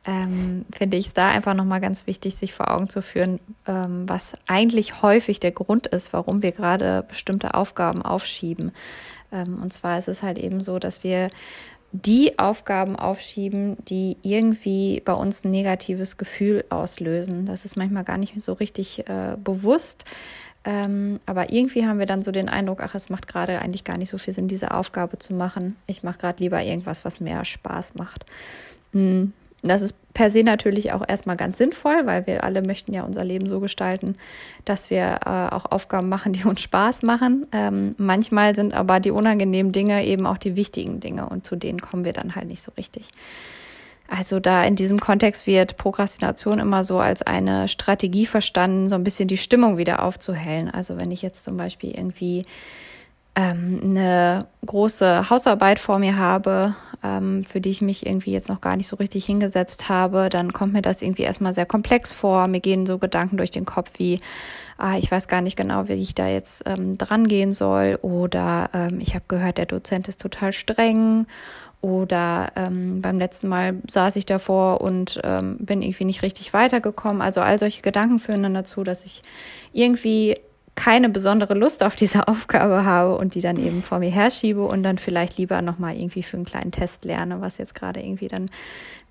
ähm, 0.06 0.66
finde 0.74 0.98
ich 0.98 1.08
es 1.08 1.14
da 1.14 1.30
einfach 1.30 1.54
nochmal 1.54 1.82
ganz 1.82 2.08
wichtig, 2.08 2.36
sich 2.36 2.54
vor 2.54 2.72
Augen 2.72 2.90
zu 2.90 3.02
führen, 3.02 3.40
ähm, 3.68 4.08
was 4.08 4.34
eigentlich 4.48 5.02
häufig 5.02 5.40
der 5.40 5.52
Grund 5.52 5.88
ist, 5.88 6.14
warum 6.14 6.42
wir 6.42 6.52
gerade 6.52 7.04
bestimmte 7.08 7.54
Aufgaben 7.54 8.02
aufschieben. 8.02 8.72
Ähm, 9.32 9.62
und 9.62 9.74
zwar 9.74 9.98
ist 9.98 10.08
es 10.08 10.24
halt 10.24 10.38
eben 10.38 10.62
so, 10.62 10.80
dass 10.80 11.04
wir 11.04 11.30
die 11.94 12.40
Aufgaben 12.40 12.96
aufschieben, 12.96 13.78
die 13.88 14.18
irgendwie 14.24 15.02
bei 15.06 15.14
uns 15.14 15.46
ein 15.46 15.52
negatives 15.52 16.18
Gefühl 16.18 16.66
auslösen. 16.70 17.46
Das 17.46 17.66
ist 17.66 17.78
manchmal 17.78 18.04
gar 18.04 18.18
nicht 18.18 18.40
so 18.42 18.54
richtig 18.54 19.08
äh, 19.08 19.38
bewusst. 19.42 20.04
Ähm, 20.66 21.20
aber 21.28 21.54
irgendwie 21.54 21.86
haben 21.86 22.00
wir 22.00 22.08
dann 22.08 22.24
so 22.24 22.32
den 22.32 22.50
Eindruck, 22.50 22.82
ach, 22.82 22.96
es 22.96 23.10
macht 23.10 23.28
gerade 23.28 23.60
eigentlich 23.60 23.84
gar 23.84 23.98
nicht 23.98 24.10
so 24.10 24.18
viel 24.18 24.34
Sinn, 24.34 24.48
diese 24.48 24.72
Aufgabe 24.72 25.20
zu 25.20 25.34
machen. 25.34 25.76
Ich 25.86 26.02
mache 26.02 26.18
gerade 26.18 26.42
lieber 26.42 26.64
irgendwas, 26.64 27.06
was 27.06 27.20
mehr 27.20 27.46
Spaß 27.46 27.94
macht. 27.96 28.26
Hm. 28.94 29.34
Das 29.64 29.82
ist 29.82 29.96
per 30.14 30.30
se 30.30 30.44
natürlich 30.44 30.92
auch 30.92 31.04
erstmal 31.08 31.38
ganz 31.38 31.58
sinnvoll, 31.58 32.06
weil 32.06 32.28
wir 32.28 32.44
alle 32.44 32.62
möchten 32.62 32.94
ja 32.94 33.04
unser 33.04 33.24
Leben 33.24 33.48
so 33.48 33.60
gestalten, 33.60 34.16
dass 34.66 34.90
wir 34.90 35.20
äh, 35.26 35.56
auch 35.56 35.66
Aufgaben 35.72 36.10
machen, 36.10 36.34
die 36.34 36.44
uns 36.44 36.62
Spaß 36.62 37.04
machen. 37.04 37.48
Ähm, 37.52 37.96
manchmal 37.98 38.56
sind 38.56 38.74
aber 38.74 39.00
die 39.00 39.12
unangenehmen 39.12 39.72
Dinge 39.72 40.06
eben 40.06 40.26
auch 40.26 40.38
die 40.38 40.56
wichtigen 40.56 41.00
Dinge 41.00 41.30
und 41.30 41.48
zu 41.48 41.56
denen 41.56 41.82
kommen 41.82 42.06
wir 42.06 42.14
dann 42.14 42.36
halt 42.36 42.48
nicht 42.48 42.62
so 42.62 42.72
richtig. 42.78 43.08
Also 44.10 44.40
da 44.40 44.64
in 44.64 44.76
diesem 44.76 45.00
Kontext 45.00 45.48
wird 45.48 45.78
Prokrastination 45.78 46.60
immer 46.60 46.84
so 46.84 47.00
als 47.00 47.22
eine 47.22 47.68
Strategie 47.68 48.26
verstanden, 48.26 48.90
so 48.90 48.96
ein 48.96 49.04
bisschen 49.04 49.28
die 49.28 49.38
Stimmung 49.38 49.78
wieder 49.78 50.04
aufzuhellen. 50.04 50.70
Also 50.70 50.98
wenn 50.98 51.10
ich 51.10 51.22
jetzt 51.22 51.44
zum 51.44 51.58
Beispiel 51.58 51.92
irgendwie 51.92 52.46
ähm, 53.36 53.80
eine 53.84 54.46
große 54.66 55.30
Hausarbeit 55.30 55.80
vor 55.80 56.00
mir 56.00 56.18
habe, 56.18 56.76
ähm, 57.04 57.44
für 57.44 57.62
die 57.62 57.70
ich 57.70 57.82
mich 57.82 58.06
irgendwie 58.06 58.32
jetzt 58.32 58.50
noch 58.50 58.62
gar 58.62 58.76
nicht 58.78 58.88
so 58.88 58.96
richtig 58.96 59.26
hingesetzt 59.26 59.90
habe, 59.90 60.30
dann 60.30 60.54
kommt 60.54 60.74
mir 60.74 60.82
das 60.82 61.02
irgendwie 61.02 61.24
erstmal 61.24 61.54
sehr 61.54 61.66
komplex 61.66 62.14
vor. 62.14 62.48
Mir 62.48 62.60
gehen 62.60 62.86
so 62.86 62.98
Gedanken 62.98 63.38
durch 63.38 63.52
den 63.52 63.66
Kopf 63.66 63.92
wie, 63.98 64.20
ah, 64.78 64.98
ich 64.98 65.12
weiß 65.12 65.28
gar 65.28 65.42
nicht 65.42 65.56
genau, 65.56 65.88
wie 65.88 65.94
ich 65.94 66.16
da 66.16 66.28
jetzt 66.28 66.64
ähm, 66.66 66.98
dran 66.98 67.28
gehen 67.28 67.54
soll 67.54 68.00
oder 68.02 68.70
ähm, 68.74 69.00
ich 69.00 69.16
habe 69.16 69.26
gehört, 69.28 69.58
der 69.58 69.66
Dozent 69.66 70.08
ist 70.08 70.22
total 70.22 70.54
streng 70.54 71.26
oder 71.82 72.48
ähm, 72.56 73.02
beim 73.02 73.20
letzten 73.20 73.50
Mal 73.50 73.76
saß 73.90 74.16
ich 74.16 74.26
davor 74.26 74.80
und 74.80 75.20
ähm, 75.26 75.58
bin 75.60 75.82
irgendwie 75.82 76.06
nicht 76.06 76.24
richtig 76.24 76.54
weitergekommen. 76.54 77.22
Also 77.22 77.42
all 77.42 77.60
solche 77.60 77.82
Gedanken 77.82 78.20
führen 78.20 78.44
dann 78.44 78.54
dazu, 78.54 78.86
dass 78.86 79.06
ich 79.06 79.22
irgendwie 79.74 80.36
keine 80.76 81.10
besondere 81.10 81.54
Lust 81.54 81.84
auf 81.84 81.96
diese 81.96 82.28
Aufgabe 82.28 82.86
habe 82.86 83.18
und 83.18 83.36
die 83.36 83.42
dann 83.42 83.58
eben 83.58 83.82
vor 83.82 84.00
mir 84.00 84.12
herschiebe 84.12 84.64
und 84.64 84.84
dann 84.84 84.98
vielleicht 84.98 85.38
lieber 85.38 85.62
nochmal 85.62 85.96
irgendwie 85.96 86.24
für 86.24 86.38
einen 86.38 86.46
kleinen 86.46 86.72
Test 86.72 87.06
lerne, 87.06 87.42
was 87.42 87.58
jetzt 87.58 87.76
gerade 87.76 88.02
irgendwie 88.02 88.28
dann 88.28 88.48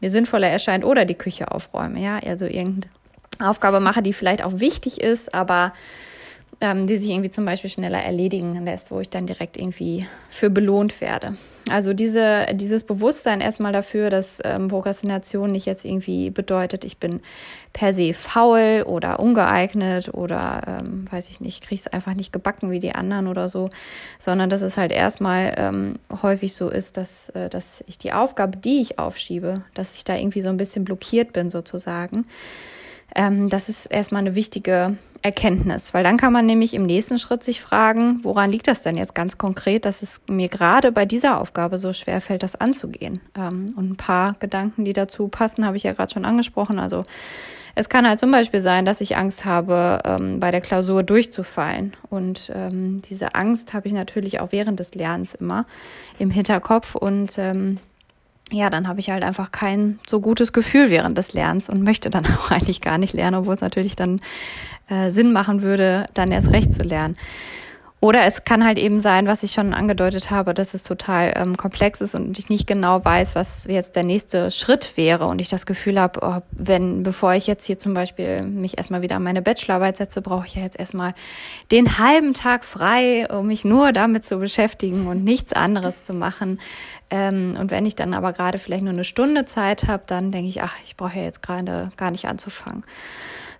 mir 0.00 0.10
sinnvoller 0.10 0.48
erscheint 0.48 0.84
oder 0.84 1.04
die 1.04 1.14
Küche 1.14 1.50
aufräume, 1.50 2.00
ja, 2.00 2.18
also 2.18 2.46
irgendeine 2.46 2.92
Aufgabe 3.38 3.80
mache, 3.80 4.02
die 4.02 4.12
vielleicht 4.12 4.42
auch 4.44 4.58
wichtig 4.58 5.00
ist, 5.00 5.34
aber 5.34 5.72
ähm, 6.62 6.86
die 6.86 6.96
sich 6.96 7.10
irgendwie 7.10 7.28
zum 7.28 7.44
Beispiel 7.44 7.68
schneller 7.68 7.98
erledigen 7.98 8.64
lässt, 8.64 8.92
wo 8.92 9.00
ich 9.00 9.10
dann 9.10 9.26
direkt 9.26 9.56
irgendwie 9.56 10.06
für 10.30 10.48
belohnt 10.48 11.00
werde. 11.00 11.36
Also 11.68 11.92
diese, 11.92 12.46
dieses 12.54 12.84
Bewusstsein 12.84 13.40
erstmal 13.40 13.72
dafür, 13.72 14.10
dass 14.10 14.38
ähm, 14.44 14.68
Prokrastination 14.68 15.50
nicht 15.50 15.66
jetzt 15.66 15.84
irgendwie 15.84 16.30
bedeutet, 16.30 16.84
ich 16.84 16.98
bin 16.98 17.20
per 17.72 17.92
se 17.92 18.14
faul 18.14 18.84
oder 18.86 19.18
ungeeignet 19.18 20.14
oder 20.14 20.80
ähm, 20.80 21.04
weiß 21.10 21.30
ich 21.30 21.40
nicht, 21.40 21.64
kriege 21.64 21.80
es 21.80 21.88
einfach 21.88 22.14
nicht 22.14 22.32
gebacken 22.32 22.70
wie 22.70 22.80
die 22.80 22.94
anderen 22.94 23.26
oder 23.26 23.48
so, 23.48 23.68
sondern 24.20 24.48
dass 24.48 24.62
es 24.62 24.76
halt 24.76 24.92
erstmal 24.92 25.54
ähm, 25.56 25.94
häufig 26.22 26.54
so 26.54 26.68
ist, 26.68 26.96
dass, 26.96 27.28
äh, 27.30 27.48
dass 27.48 27.82
ich 27.88 27.98
die 27.98 28.12
Aufgabe, 28.12 28.56
die 28.56 28.80
ich 28.80 29.00
aufschiebe, 29.00 29.64
dass 29.74 29.96
ich 29.96 30.04
da 30.04 30.16
irgendwie 30.16 30.42
so 30.42 30.48
ein 30.48 30.56
bisschen 30.56 30.84
blockiert 30.84 31.32
bin 31.32 31.50
sozusagen. 31.50 32.24
Ähm, 33.14 33.48
das 33.48 33.68
ist 33.68 33.86
erstmal 33.86 34.20
eine 34.20 34.36
wichtige 34.36 34.96
Erkenntnis, 35.22 35.94
weil 35.94 36.02
dann 36.02 36.16
kann 36.16 36.32
man 36.32 36.46
nämlich 36.46 36.74
im 36.74 36.84
nächsten 36.84 37.18
Schritt 37.18 37.44
sich 37.44 37.60
fragen, 37.60 38.20
woran 38.22 38.50
liegt 38.50 38.66
das 38.66 38.82
denn 38.82 38.96
jetzt 38.96 39.14
ganz 39.14 39.38
konkret, 39.38 39.84
dass 39.84 40.02
es 40.02 40.20
mir 40.28 40.48
gerade 40.48 40.90
bei 40.90 41.04
dieser 41.04 41.40
Aufgabe 41.40 41.78
so 41.78 41.92
schwer 41.92 42.20
fällt, 42.20 42.42
das 42.42 42.56
anzugehen. 42.56 43.20
Ähm, 43.36 43.72
und 43.76 43.90
ein 43.90 43.96
paar 43.96 44.34
Gedanken, 44.40 44.84
die 44.84 44.92
dazu 44.92 45.28
passen, 45.28 45.64
habe 45.64 45.76
ich 45.76 45.84
ja 45.84 45.92
gerade 45.92 46.12
schon 46.12 46.24
angesprochen. 46.24 46.80
Also 46.80 47.04
es 47.74 47.88
kann 47.88 48.06
halt 48.06 48.18
zum 48.18 48.30
Beispiel 48.30 48.60
sein, 48.60 48.84
dass 48.84 49.00
ich 49.00 49.16
Angst 49.16 49.44
habe, 49.44 50.00
ähm, 50.04 50.40
bei 50.40 50.50
der 50.50 50.60
Klausur 50.60 51.02
durchzufallen. 51.02 51.94
Und 52.10 52.52
ähm, 52.54 53.00
diese 53.08 53.34
Angst 53.34 53.72
habe 53.72 53.88
ich 53.88 53.94
natürlich 53.94 54.40
auch 54.40 54.52
während 54.52 54.80
des 54.80 54.94
Lernens 54.94 55.34
immer 55.34 55.66
im 56.18 56.30
Hinterkopf 56.30 56.94
und 56.94 57.38
ja, 58.52 58.70
dann 58.70 58.86
habe 58.86 59.00
ich 59.00 59.10
halt 59.10 59.24
einfach 59.24 59.50
kein 59.50 59.98
so 60.06 60.20
gutes 60.20 60.52
Gefühl 60.52 60.90
während 60.90 61.16
des 61.18 61.32
Lernens 61.32 61.68
und 61.68 61.82
möchte 61.82 62.10
dann 62.10 62.26
auch 62.38 62.50
eigentlich 62.50 62.80
gar 62.80 62.98
nicht 62.98 63.14
lernen, 63.14 63.36
obwohl 63.36 63.54
es 63.54 63.60
natürlich 63.60 63.96
dann 63.96 64.20
äh, 64.88 65.10
Sinn 65.10 65.32
machen 65.32 65.62
würde, 65.62 66.06
dann 66.14 66.30
erst 66.30 66.50
recht 66.50 66.74
zu 66.74 66.82
lernen. 66.82 67.16
Oder 68.02 68.24
es 68.24 68.42
kann 68.42 68.64
halt 68.64 68.78
eben 68.78 68.98
sein, 68.98 69.28
was 69.28 69.44
ich 69.44 69.52
schon 69.52 69.72
angedeutet 69.72 70.32
habe, 70.32 70.54
dass 70.54 70.74
es 70.74 70.82
total 70.82 71.34
ähm, 71.36 71.56
komplex 71.56 72.00
ist 72.00 72.16
und 72.16 72.36
ich 72.36 72.48
nicht 72.48 72.66
genau 72.66 73.04
weiß, 73.04 73.36
was 73.36 73.64
jetzt 73.68 73.94
der 73.94 74.02
nächste 74.02 74.50
Schritt 74.50 74.96
wäre 74.96 75.26
und 75.26 75.40
ich 75.40 75.46
das 75.46 75.66
Gefühl 75.66 76.00
habe, 76.00 76.18
oh, 76.20 76.40
wenn, 76.50 77.04
bevor 77.04 77.34
ich 77.34 77.46
jetzt 77.46 77.64
hier 77.64 77.78
zum 77.78 77.94
Beispiel 77.94 78.42
mich 78.42 78.76
erstmal 78.76 79.02
wieder 79.02 79.14
an 79.14 79.22
meine 79.22 79.40
Bachelorarbeit 79.40 79.98
setze, 79.98 80.20
brauche 80.20 80.48
ich 80.48 80.56
ja 80.56 80.62
jetzt 80.62 80.80
erstmal 80.80 81.14
den 81.70 81.96
halben 81.98 82.34
Tag 82.34 82.64
frei, 82.64 83.28
um 83.30 83.46
mich 83.46 83.64
nur 83.64 83.92
damit 83.92 84.26
zu 84.26 84.38
beschäftigen 84.38 85.06
und 85.06 85.22
nichts 85.22 85.52
anderes 85.52 86.04
zu 86.04 86.12
machen. 86.12 86.60
Ähm, 87.08 87.56
und 87.56 87.70
wenn 87.70 87.86
ich 87.86 87.94
dann 87.94 88.14
aber 88.14 88.32
gerade 88.32 88.58
vielleicht 88.58 88.82
nur 88.82 88.94
eine 88.94 89.04
Stunde 89.04 89.44
Zeit 89.44 89.86
habe, 89.86 90.02
dann 90.06 90.32
denke 90.32 90.48
ich, 90.48 90.60
ach, 90.60 90.74
ich 90.84 90.96
brauche 90.96 91.18
ja 91.18 91.22
jetzt 91.22 91.40
gerade 91.40 91.92
gar 91.96 92.10
nicht 92.10 92.24
anzufangen. 92.24 92.82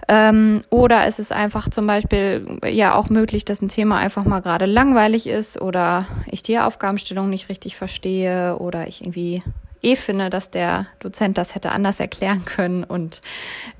Ähm, 0.08 0.62
oder 0.70 1.06
es 1.06 1.18
ist 1.18 1.32
einfach 1.32 1.68
zum 1.68 1.86
Beispiel 1.86 2.58
ja 2.66 2.94
auch 2.94 3.08
möglich, 3.08 3.44
dass 3.44 3.62
ein 3.62 3.68
Thema 3.68 3.98
einfach 3.98 4.24
mal 4.24 4.40
gerade 4.40 4.66
langweilig 4.66 5.26
ist 5.26 5.60
oder 5.60 6.06
ich 6.26 6.42
die 6.42 6.58
Aufgabenstellung 6.58 7.30
nicht 7.30 7.48
richtig 7.48 7.76
verstehe 7.76 8.56
oder 8.58 8.88
ich 8.88 9.02
irgendwie 9.02 9.42
eh 9.82 9.96
finde, 9.96 10.30
dass 10.30 10.50
der 10.50 10.86
Dozent 11.00 11.38
das 11.38 11.54
hätte 11.54 11.72
anders 11.72 11.98
erklären 12.00 12.44
können 12.44 12.84
und 12.84 13.20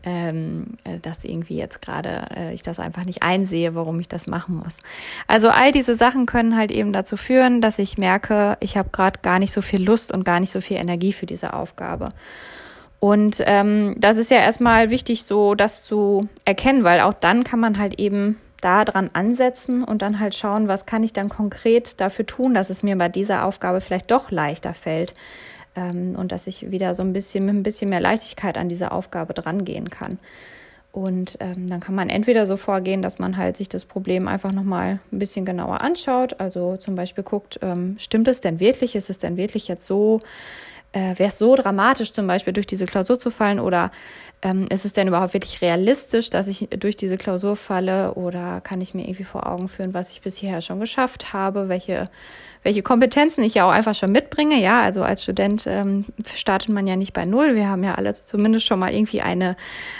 ähm, 0.03 0.77
äh, 0.85 0.99
dass 0.99 1.25
irgendwie 1.25 1.57
jetzt 1.57 1.81
gerade 1.81 2.27
äh, 2.35 2.55
ich 2.55 2.63
das 2.63 2.81
einfach 2.81 3.05
nicht 3.05 3.23
einsehe, 3.23 3.75
warum 3.75 4.01
ich 4.01 4.09
das 4.09 4.27
machen 4.27 4.57
muss. 4.57 4.79
Also 5.29 5.49
all 5.51 5.73
diese 5.73 5.95
Sachen 5.95 6.27
können 6.27 6.57
halt 6.57 6.73
eben 6.73 6.93
dazu 6.93 7.17
führen, 7.17 7.61
dass 7.61 7.79
ich 7.79 7.99
merke, 7.99 8.57
ich 8.61 8.77
habe 8.77 8.91
gerade 8.91 9.21
gar 9.23 9.39
nicht 9.39 9.53
so 9.53 9.63
viel 9.63 9.83
Lust 9.83 10.13
und 10.13 10.25
gar 10.25 10.41
nicht 10.41 10.51
so 10.51 10.61
viel 10.61 10.77
Energie 10.77 11.13
für 11.13 11.27
diese 11.27 11.55
Aufgabe. 11.55 12.09
Und 13.05 13.43
ähm, 13.47 13.97
das 13.99 14.17
ist 14.17 14.31
ja 14.31 14.37
erstmal 14.37 14.91
wichtig, 14.91 15.25
so 15.25 15.57
das 15.57 15.83
zu 15.83 16.29
erkennen, 16.45 16.85
weil 16.85 17.01
auch 17.01 17.15
dann 17.15 17.43
kann 17.43 17.59
man 17.59 17.77
halt 17.77 17.99
eben 17.99 18.39
da 18.61 18.85
dran 18.85 19.11
ansetzen 19.13 19.83
und 19.83 20.03
dann 20.03 20.21
halt 20.21 20.37
schauen, 20.37 20.69
was 20.69 20.87
kann 20.87 21.03
ich 21.03 21.13
dann 21.13 21.29
konkret 21.29 22.01
dafür 22.01 22.27
tun, 22.27 22.55
dass 22.55 22.71
es 22.71 22.85
mir 22.85 22.97
bei 22.97 23.09
dieser 23.09 23.45
Aufgabe 23.45 23.81
vielleicht 23.81 24.13
doch 24.13 24.31
leichter 24.31 24.73
fällt 24.73 25.15
ähm, 25.75 26.15
und 26.17 26.31
dass 26.31 26.47
ich 26.47 26.71
wieder 26.71 26.95
so 26.95 27.03
ein 27.03 27.13
bisschen 27.13 27.45
mit 27.45 27.57
ein 27.57 27.65
bisschen 27.65 27.91
mehr 27.91 27.99
Leichtigkeit 27.99 28.57
an 28.57 28.69
diese 28.69 28.93
Aufgabe 28.93 29.35
drangehen 29.35 29.91
kann. 29.91 30.21
Und 30.93 31.39
ähm, 31.41 31.69
dann 31.69 31.81
kann 31.81 31.97
man 31.97 32.09
entweder 32.09 32.47
so 32.47 32.57
vorgehen, 32.57 33.03
dass 33.03 33.19
man 33.19 33.37
halt 33.37 33.57
sich 33.57 33.69
das 33.69 33.85
Problem 33.85 34.29
einfach 34.29 34.53
nochmal 34.53 35.01
ein 35.11 35.19
bisschen 35.19 35.45
genauer 35.45 35.81
anschaut. 35.81 36.39
Also 36.39 36.77
zum 36.77 36.95
Beispiel 36.95 37.25
guckt, 37.25 37.59
ähm, 37.63 37.97
stimmt 37.99 38.29
es 38.29 38.41
denn 38.41 38.61
wirklich? 38.61 38.95
Ist 38.95 39.11
es 39.11 39.19
denn 39.19 39.37
wirklich 39.37 39.67
jetzt 39.67 39.89
so 39.89 40.21
äh, 40.93 41.19
wäre 41.19 41.29
es 41.29 41.39
so 41.39 41.57
dramatisch, 41.57 42.13
zum 42.13 42.27
Beispiel 42.27 42.53
durch 42.53 42.67
diese 42.67 42.87
Klausur 42.87 43.19
zu 43.19 43.31
fallen 43.31 43.61
oder 43.61 43.91
ähm, 44.43 44.67
ist 44.71 44.85
es 44.85 44.93
denn 44.93 45.09
überhaupt 45.09 45.35
wirklich 45.35 45.63
realistisch, 45.63 46.29
dass 46.29 46.49
ich 46.49 46.69
durch 46.79 46.97
diese 46.97 47.17
Klausur 47.17 47.57
falle 47.57 48.15
oder 48.15 48.61
kann 48.61 48.81
ich 48.81 48.93
mir 48.93 49.03
irgendwie 49.03 49.25
vor 49.25 49.47
Augen 49.47 49.69
führen, 49.69 49.95
was 49.95 50.11
ich 50.11 50.21
bisher 50.21 50.61
schon 50.61 50.81
geschafft 50.81 51.33
habe, 51.33 51.69
welche, 51.69 52.11
welche 52.65 52.83
Kompetenzen 52.83 53.45
ich 53.45 53.55
ja 53.55 53.65
auch 53.67 53.71
einfach 53.71 53.95
schon 53.95 54.11
mitbringe. 54.11 54.61
Ja, 54.61 54.83
also 54.83 55.03
als 55.05 55.23
Student 55.23 55.67
ähm, 55.67 56.07
startet 56.35 56.71
man 56.71 56.89
ja 56.89 56.97
nicht 56.97 57.13
bei 57.13 57.25
Null. 57.25 57.55
Wir 57.55 57.69
haben 57.69 57.85
ja 57.85 57.95
alle 57.95 58.13
zumindest 58.15 58.67
schon 58.67 58.81
mal 58.81 58.93
irgendwie 58.93 59.23
eine, 59.23 59.57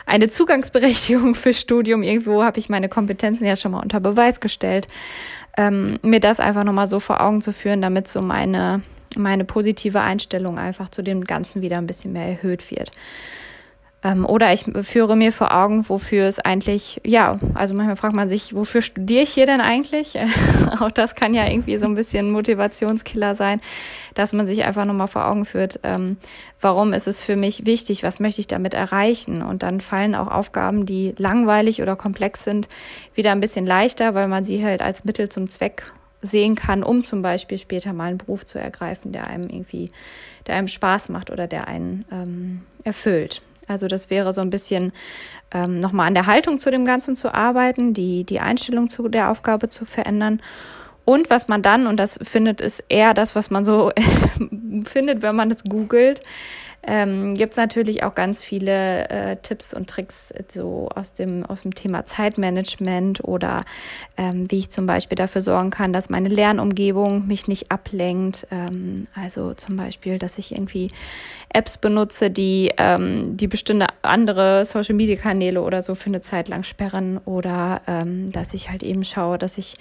eine 0.07 0.27
Zugangsberechtigung 0.27 1.35
fürs 1.37 1.61
Studium. 1.61 2.03
Irgendwo 2.03 2.43
habe 2.43 2.59
ich 2.59 2.69
meine 2.69 2.89
Kompetenzen 2.89 3.47
ja 3.47 3.55
schon 3.55 3.73
mal 3.73 3.81
unter 3.81 4.01
Beweis 4.01 4.41
gestellt. 4.41 4.89
Ähm, 5.57 6.01
mir 6.03 6.21
das 6.21 6.41
einfach 6.41 6.65
nochmal 6.65 6.89
so 6.89 6.99
vor 6.99 7.21
Augen 7.21 7.43
zu 7.43 7.53
führen, 7.53 7.81
damit 7.81 8.09
so 8.09 8.23
meine 8.23 8.83
meine 9.17 9.45
positive 9.45 10.01
Einstellung 10.01 10.59
einfach 10.59 10.89
zu 10.89 11.03
dem 11.03 11.25
Ganzen 11.25 11.63
wieder 11.63 11.79
ein 11.79 11.87
bisschen 11.87 12.13
mehr 12.13 12.27
erhöht 12.27 12.71
wird. 12.71 12.91
Ähm, 14.05 14.27
oder 14.27 14.53
ich 14.53 14.65
führe 14.83 15.17
mir 15.17 15.33
vor 15.33 15.55
Augen, 15.55 15.89
wofür 15.89 16.27
es 16.27 16.41
eigentlich, 16.41 17.01
ja, 17.05 17.39
also 17.55 17.75
manchmal 17.75 17.97
fragt 17.97 18.15
man 18.15 18.29
sich, 18.29 18.53
wofür 18.55 18.83
studiere 18.83 19.23
ich 19.23 19.31
hier 19.31 19.47
denn 19.47 19.61
eigentlich? 19.61 20.19
Auch 20.81 20.91
das 20.91 21.15
kann 21.15 21.35
ja 21.35 21.47
irgendwie 21.47 21.77
so 21.77 21.87
ein 21.87 21.95
bisschen 21.95 22.33
Motivationskiller 22.33 23.37
sein, 23.37 23.61
dass 24.15 24.33
man 24.33 24.49
sich 24.49 24.65
einfach 24.65 24.85
nochmal 24.87 25.07
vor 25.07 25.29
Augen 25.29 25.45
führt, 25.45 25.79
ähm, 25.85 26.17
warum 26.61 26.93
ist 26.93 27.07
es 27.07 27.21
für 27.21 27.37
mich 27.37 27.65
wichtig, 27.65 28.03
was 28.03 28.19
möchte 28.19 28.41
ich 28.41 28.49
damit 28.49 28.75
erreichen? 28.75 29.41
Und 29.41 29.63
dann 29.63 29.81
fallen 29.81 30.17
auch 30.17 30.29
Aufgaben, 30.29 30.85
die 30.85 31.15
langweilig 31.17 31.81
oder 31.81 31.95
komplex 31.95 32.43
sind, 32.43 32.69
wieder 33.15 33.31
ein 33.31 33.41
bisschen 33.41 33.67
leichter, 33.67 34.15
weil 34.15 34.27
man 34.27 34.45
sie 34.45 34.65
halt 34.65 34.83
als 34.83 35.05
Mittel 35.05 35.29
zum 35.29 35.49
Zweck 35.49 35.93
sehen 36.23 36.55
kann, 36.55 36.83
um 36.83 37.05
zum 37.05 37.21
Beispiel 37.21 37.59
später 37.59 37.93
mal 37.93 38.07
einen 38.07 38.19
Beruf 38.19 38.47
zu 38.47 38.59
ergreifen, 38.59 39.13
der 39.13 39.27
einem 39.27 39.49
irgendwie, 39.49 39.91
der 40.47 40.57
einem 40.57 40.69
Spaß 40.69 41.09
macht 41.09 41.31
oder 41.31 41.47
der 41.47 41.69
einen 41.69 42.05
ähm, 42.11 42.63
erfüllt. 42.85 43.43
Also 43.69 43.89
das 43.89 44.11
wäre 44.11 44.33
so 44.33 44.41
ein 44.41 44.51
bisschen 44.51 44.93
ähm, 45.53 45.81
nochmal 45.81 46.07
an 46.07 46.15
der 46.15 46.27
Haltung 46.27 46.59
zu 46.59 46.71
dem 46.71 46.85
Ganzen 46.85 47.17
zu 47.17 47.35
arbeiten, 47.35 47.95
die, 47.95 48.25
die 48.25 48.41
Einstellung 48.41 48.89
zu 48.89 49.09
der 49.09 49.31
Aufgabe 49.31 49.69
zu 49.69 49.85
verändern. 49.85 50.41
Und 51.05 51.31
was 51.31 51.49
man 51.49 51.63
dann, 51.63 51.87
und 51.87 51.97
das 51.99 52.19
findet, 52.23 52.61
ist 52.61 52.85
eher 52.89 53.13
das, 53.15 53.35
was 53.35 53.51
man 53.51 53.65
so 53.65 53.91
findet, 54.85 55.23
wenn 55.23 55.35
man 55.35 55.51
es 55.51 55.65
googelt, 55.65 56.21
ähm, 56.85 57.35
gibt 57.35 57.53
es 57.53 57.57
natürlich 57.57 58.03
auch 58.03 58.15
ganz 58.15 58.43
viele 58.43 59.09
äh, 59.09 59.37
Tipps 59.37 59.73
und 59.73 59.89
Tricks 59.89 60.33
so 60.49 60.89
aus 60.95 61.13
dem, 61.13 61.47
aus 61.47 61.63
dem 61.63 61.75
Thema 61.75 62.07
Zeitmanagement 62.07 63.23
oder 63.25 63.65
ähm, 64.17 64.51
wie 64.51 64.59
ich 64.59 64.71
zum 64.71 64.87
Beispiel 64.87 65.17
dafür 65.17 65.43
sorgen 65.43 65.71
kann, 65.71 65.93
dass 65.93 66.11
meine 66.11 66.29
Lernumgebung 66.29 67.27
mich 67.27 67.47
nicht 67.47 67.71
ablenkt. 67.71 68.47
Ähm, 68.51 69.07
also 69.15 69.55
zum 69.55 69.77
Beispiel, 69.77 70.19
dass 70.19 70.39
ich 70.39 70.53
irgendwie 70.53 70.91
Apps 71.53 71.79
benutze, 71.79 72.31
die, 72.31 72.73
ähm, 72.79 73.37
die 73.37 73.47
bestimmte 73.47 73.87
andere 74.03 74.65
Social 74.65 74.95
Media 74.95 75.17
Kanäle 75.17 75.63
oder 75.63 75.83
so 75.83 75.95
für 75.95 76.07
eine 76.07 76.21
Zeit 76.21 76.49
lang 76.49 76.63
sperren 76.63 77.19
oder 77.25 77.83
ähm, 77.87 78.33
dass 78.33 78.55
ich 78.55 78.71
halt 78.71 78.83
eben 78.83 79.05
schaue, 79.05 79.39
dass 79.39 79.59
ich 79.59 79.77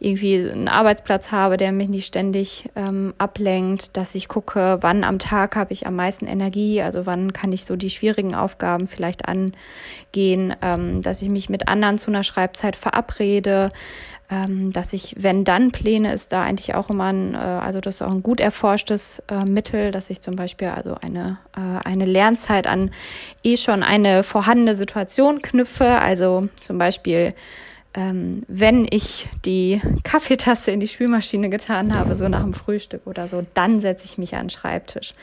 irgendwie 0.00 0.50
einen 0.50 0.68
Arbeitsplatz 0.68 1.32
habe, 1.32 1.56
der 1.56 1.72
mich 1.72 1.88
nicht 1.88 2.06
ständig 2.06 2.68
ähm, 2.76 3.14
ablenkt, 3.18 3.96
dass 3.96 4.14
ich 4.14 4.28
gucke, 4.28 4.78
wann 4.80 5.02
am 5.02 5.18
Tag 5.18 5.56
habe 5.56 5.72
ich 5.72 5.86
am 5.86 5.96
meisten 5.96 6.26
Energie, 6.26 6.80
also 6.82 7.04
wann 7.04 7.32
kann 7.32 7.52
ich 7.52 7.64
so 7.64 7.74
die 7.74 7.90
schwierigen 7.90 8.34
Aufgaben 8.34 8.86
vielleicht 8.86 9.28
angehen, 9.28 10.54
ähm, 10.62 11.02
dass 11.02 11.22
ich 11.22 11.28
mich 11.28 11.48
mit 11.48 11.68
anderen 11.68 11.98
zu 11.98 12.10
einer 12.10 12.22
Schreibzeit 12.22 12.76
verabrede, 12.76 13.72
ähm, 14.30 14.72
dass 14.72 14.92
ich, 14.92 15.14
wenn 15.18 15.44
dann 15.44 15.72
Pläne, 15.72 16.12
ist 16.12 16.32
da 16.32 16.42
eigentlich 16.42 16.74
auch 16.74 16.90
immer 16.90 17.06
ein, 17.06 17.34
äh, 17.34 17.38
also 17.38 17.80
das 17.80 17.96
ist 17.96 18.02
auch 18.02 18.10
ein 18.10 18.22
gut 18.22 18.40
erforschtes 18.40 19.22
äh, 19.28 19.44
Mittel, 19.44 19.90
dass 19.90 20.10
ich 20.10 20.20
zum 20.20 20.36
Beispiel 20.36 20.68
also 20.68 20.96
eine, 21.08 21.38
äh, 21.56 21.86
eine 21.86 22.04
Lernzeit 22.04 22.66
an 22.66 22.90
eh 23.42 23.56
schon 23.56 23.82
eine 23.82 24.22
vorhandene 24.22 24.74
Situation 24.74 25.42
knüpfe, 25.42 25.98
also 25.98 26.48
zum 26.60 26.78
Beispiel 26.78 27.34
ähm, 27.94 28.42
wenn 28.48 28.86
ich 28.88 29.28
die 29.44 29.80
Kaffeetasse 30.04 30.70
in 30.70 30.80
die 30.80 30.88
Spülmaschine 30.88 31.48
getan 31.48 31.94
habe, 31.94 32.14
so 32.14 32.28
nach 32.28 32.42
dem 32.42 32.52
Frühstück 32.52 33.06
oder 33.06 33.26
so, 33.26 33.44
dann 33.54 33.80
setze 33.80 34.04
ich 34.04 34.18
mich 34.18 34.34
an 34.34 34.44
den 34.44 34.50
Schreibtisch. 34.50 35.14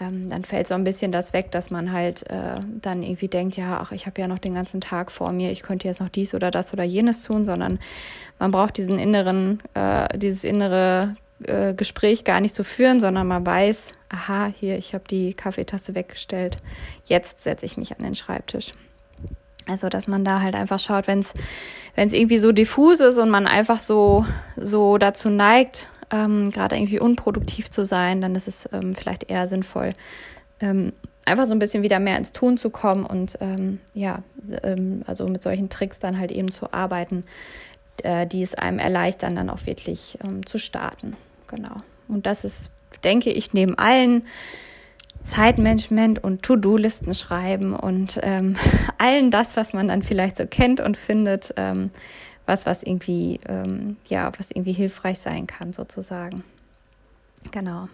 Ähm, 0.00 0.30
dann 0.30 0.44
fällt 0.44 0.68
so 0.68 0.74
ein 0.74 0.84
bisschen 0.84 1.10
das 1.10 1.32
weg, 1.32 1.50
dass 1.50 1.70
man 1.70 1.92
halt 1.92 2.22
äh, 2.30 2.54
dann 2.80 3.02
irgendwie 3.02 3.26
denkt, 3.26 3.56
ja, 3.56 3.80
ach, 3.82 3.90
ich 3.90 4.06
habe 4.06 4.20
ja 4.20 4.28
noch 4.28 4.38
den 4.38 4.54
ganzen 4.54 4.80
Tag 4.80 5.10
vor 5.10 5.32
mir, 5.32 5.50
ich 5.50 5.62
könnte 5.62 5.88
jetzt 5.88 6.00
noch 6.00 6.08
dies 6.08 6.34
oder 6.34 6.52
das 6.52 6.72
oder 6.72 6.84
jenes 6.84 7.24
tun, 7.24 7.44
sondern 7.44 7.80
man 8.38 8.52
braucht 8.52 8.76
diesen 8.76 8.98
inneren, 8.98 9.60
äh, 9.74 10.16
dieses 10.16 10.44
innere 10.44 11.16
äh, 11.44 11.74
Gespräch 11.74 12.24
gar 12.24 12.40
nicht 12.40 12.54
zu 12.54 12.64
führen, 12.64 13.00
sondern 13.00 13.26
man 13.26 13.46
weiß, 13.46 13.92
aha, 14.08 14.52
hier, 14.58 14.76
ich 14.78 14.94
habe 14.94 15.04
die 15.08 15.34
Kaffeetasse 15.34 15.94
weggestellt, 15.94 16.58
jetzt 17.04 17.42
setze 17.42 17.66
ich 17.66 17.76
mich 17.76 17.96
an 17.96 18.04
den 18.04 18.14
Schreibtisch. 18.14 18.72
Also, 19.68 19.88
dass 19.88 20.08
man 20.08 20.24
da 20.24 20.40
halt 20.40 20.54
einfach 20.54 20.78
schaut, 20.78 21.06
wenn 21.06 21.18
es 21.18 21.34
irgendwie 22.12 22.38
so 22.38 22.52
diffus 22.52 23.00
ist 23.00 23.18
und 23.18 23.28
man 23.28 23.46
einfach 23.46 23.80
so 23.80 24.24
so 24.56 24.96
dazu 24.96 25.28
neigt, 25.28 25.90
ähm, 26.10 26.50
gerade 26.50 26.76
irgendwie 26.76 27.00
unproduktiv 27.00 27.70
zu 27.70 27.84
sein, 27.84 28.20
dann 28.20 28.34
ist 28.34 28.48
es 28.48 28.68
ähm, 28.72 28.94
vielleicht 28.94 29.30
eher 29.30 29.46
sinnvoll, 29.46 29.92
ähm, 30.60 30.92
einfach 31.26 31.46
so 31.46 31.52
ein 31.52 31.58
bisschen 31.58 31.82
wieder 31.82 32.00
mehr 32.00 32.16
ins 32.16 32.32
Tun 32.32 32.56
zu 32.56 32.70
kommen 32.70 33.04
und 33.04 33.36
ähm, 33.40 33.80
ja, 33.92 34.22
ähm, 34.62 35.02
also 35.06 35.26
mit 35.28 35.42
solchen 35.42 35.68
Tricks 35.68 35.98
dann 35.98 36.18
halt 36.18 36.32
eben 36.32 36.50
zu 36.50 36.72
arbeiten, 36.72 37.24
äh, 38.02 38.26
die 38.26 38.42
es 38.42 38.54
einem 38.54 38.78
erleichtern, 38.78 39.36
dann 39.36 39.50
auch 39.50 39.66
wirklich 39.66 40.18
ähm, 40.24 40.46
zu 40.46 40.58
starten. 40.58 41.16
Genau. 41.48 41.76
Und 42.08 42.26
das 42.26 42.44
ist, 42.44 42.70
denke 43.04 43.30
ich, 43.30 43.52
neben 43.52 43.76
allen 43.76 44.22
Zeitmanagement 45.22 46.22
und 46.22 46.42
To-Do-Listen 46.42 47.14
schreiben 47.14 47.74
und 47.74 48.18
ähm, 48.22 48.56
allen 48.98 49.30
das, 49.30 49.56
was 49.56 49.72
man 49.72 49.88
dann 49.88 50.02
vielleicht 50.02 50.36
so 50.36 50.46
kennt 50.46 50.80
und 50.80 50.96
findet, 50.96 51.52
ähm, 51.56 51.90
was, 52.46 52.64
was 52.64 52.82
irgendwie, 52.82 53.40
ähm, 53.46 53.96
ja, 54.08 54.32
was 54.38 54.50
irgendwie 54.50 54.72
hilfreich 54.72 55.18
sein 55.18 55.46
kann, 55.46 55.72
sozusagen. 55.72 56.42
Genau. 57.50 57.88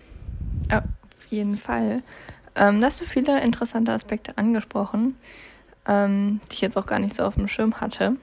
Auf 0.70 0.84
jeden 1.28 1.56
Fall. 1.56 2.02
Ähm, 2.54 2.80
da 2.80 2.86
hast 2.86 3.00
du 3.00 3.04
viele 3.04 3.40
interessante 3.42 3.92
Aspekte 3.92 4.38
angesprochen, 4.38 5.16
ähm, 5.86 6.40
die 6.48 6.54
ich 6.54 6.60
jetzt 6.60 6.78
auch 6.78 6.86
gar 6.86 7.00
nicht 7.00 7.16
so 7.16 7.24
auf 7.24 7.34
dem 7.34 7.48
Schirm 7.48 7.80
hatte. 7.80 8.16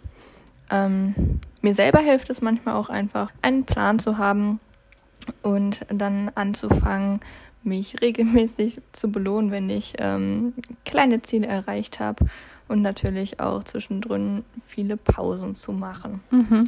Ähm, 0.69 1.41
mir 1.61 1.75
selber 1.75 1.99
hilft 1.99 2.29
es 2.29 2.41
manchmal 2.41 2.75
auch 2.75 2.89
einfach, 2.89 3.29
einen 3.41 3.65
Plan 3.65 3.99
zu 3.99 4.17
haben 4.17 4.61
und 5.41 5.81
dann 5.89 6.31
anzufangen, 6.35 7.19
mich 7.63 8.01
regelmäßig 8.01 8.81
zu 8.91 9.11
belohnen, 9.11 9.51
wenn 9.51 9.69
ich 9.69 9.93
ähm, 9.99 10.53
kleine 10.85 11.21
Ziele 11.21 11.47
erreicht 11.47 11.99
habe 11.99 12.25
und 12.67 12.81
natürlich 12.81 13.39
auch 13.39 13.63
zwischendrin 13.63 14.43
viele 14.65 14.97
Pausen 14.97 15.55
zu 15.55 15.71
machen. 15.71 16.21
Mhm. 16.31 16.67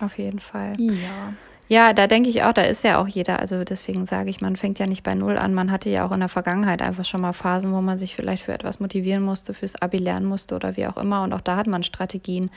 Auf 0.00 0.18
jeden 0.18 0.40
Fall. 0.40 0.74
Ja. 0.78 1.32
Ja, 1.68 1.92
da 1.92 2.06
denke 2.06 2.28
ich 2.28 2.44
auch, 2.44 2.52
da 2.52 2.62
ist 2.62 2.84
ja 2.84 3.00
auch 3.00 3.08
jeder. 3.08 3.40
Also 3.40 3.64
deswegen 3.64 4.04
sage 4.06 4.30
ich, 4.30 4.40
man 4.40 4.54
fängt 4.54 4.78
ja 4.78 4.86
nicht 4.86 5.02
bei 5.02 5.16
Null 5.16 5.36
an. 5.36 5.52
Man 5.52 5.72
hatte 5.72 5.90
ja 5.90 6.06
auch 6.06 6.12
in 6.12 6.20
der 6.20 6.28
Vergangenheit 6.28 6.80
einfach 6.80 7.04
schon 7.04 7.20
mal 7.20 7.32
Phasen, 7.32 7.72
wo 7.72 7.80
man 7.80 7.98
sich 7.98 8.14
vielleicht 8.14 8.44
für 8.44 8.52
etwas 8.52 8.78
motivieren 8.78 9.24
musste, 9.24 9.52
fürs 9.52 9.74
Abi 9.74 9.98
lernen 9.98 10.26
musste 10.26 10.54
oder 10.54 10.76
wie 10.76 10.86
auch 10.86 10.96
immer. 10.96 11.24
Und 11.24 11.32
auch 11.32 11.40
da 11.40 11.56
hat 11.56 11.66
man 11.66 11.82
Strategien 11.82 12.50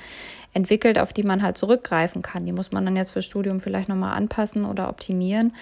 entwickelt, 0.53 0.99
auf 0.99 1.11
die 1.11 1.23
man 1.23 1.41
halt 1.41 1.57
zurückgreifen 1.57 2.21
kann. 2.21 2.45
Die 2.45 2.51
muss 2.51 2.71
man 2.71 2.85
dann 2.85 2.95
jetzt 2.95 3.11
fürs 3.11 3.25
Studium 3.25 3.61
vielleicht 3.61 3.89
nochmal 3.89 4.15
anpassen 4.15 4.63
oder 4.63 4.89
optimieren. 4.89 5.53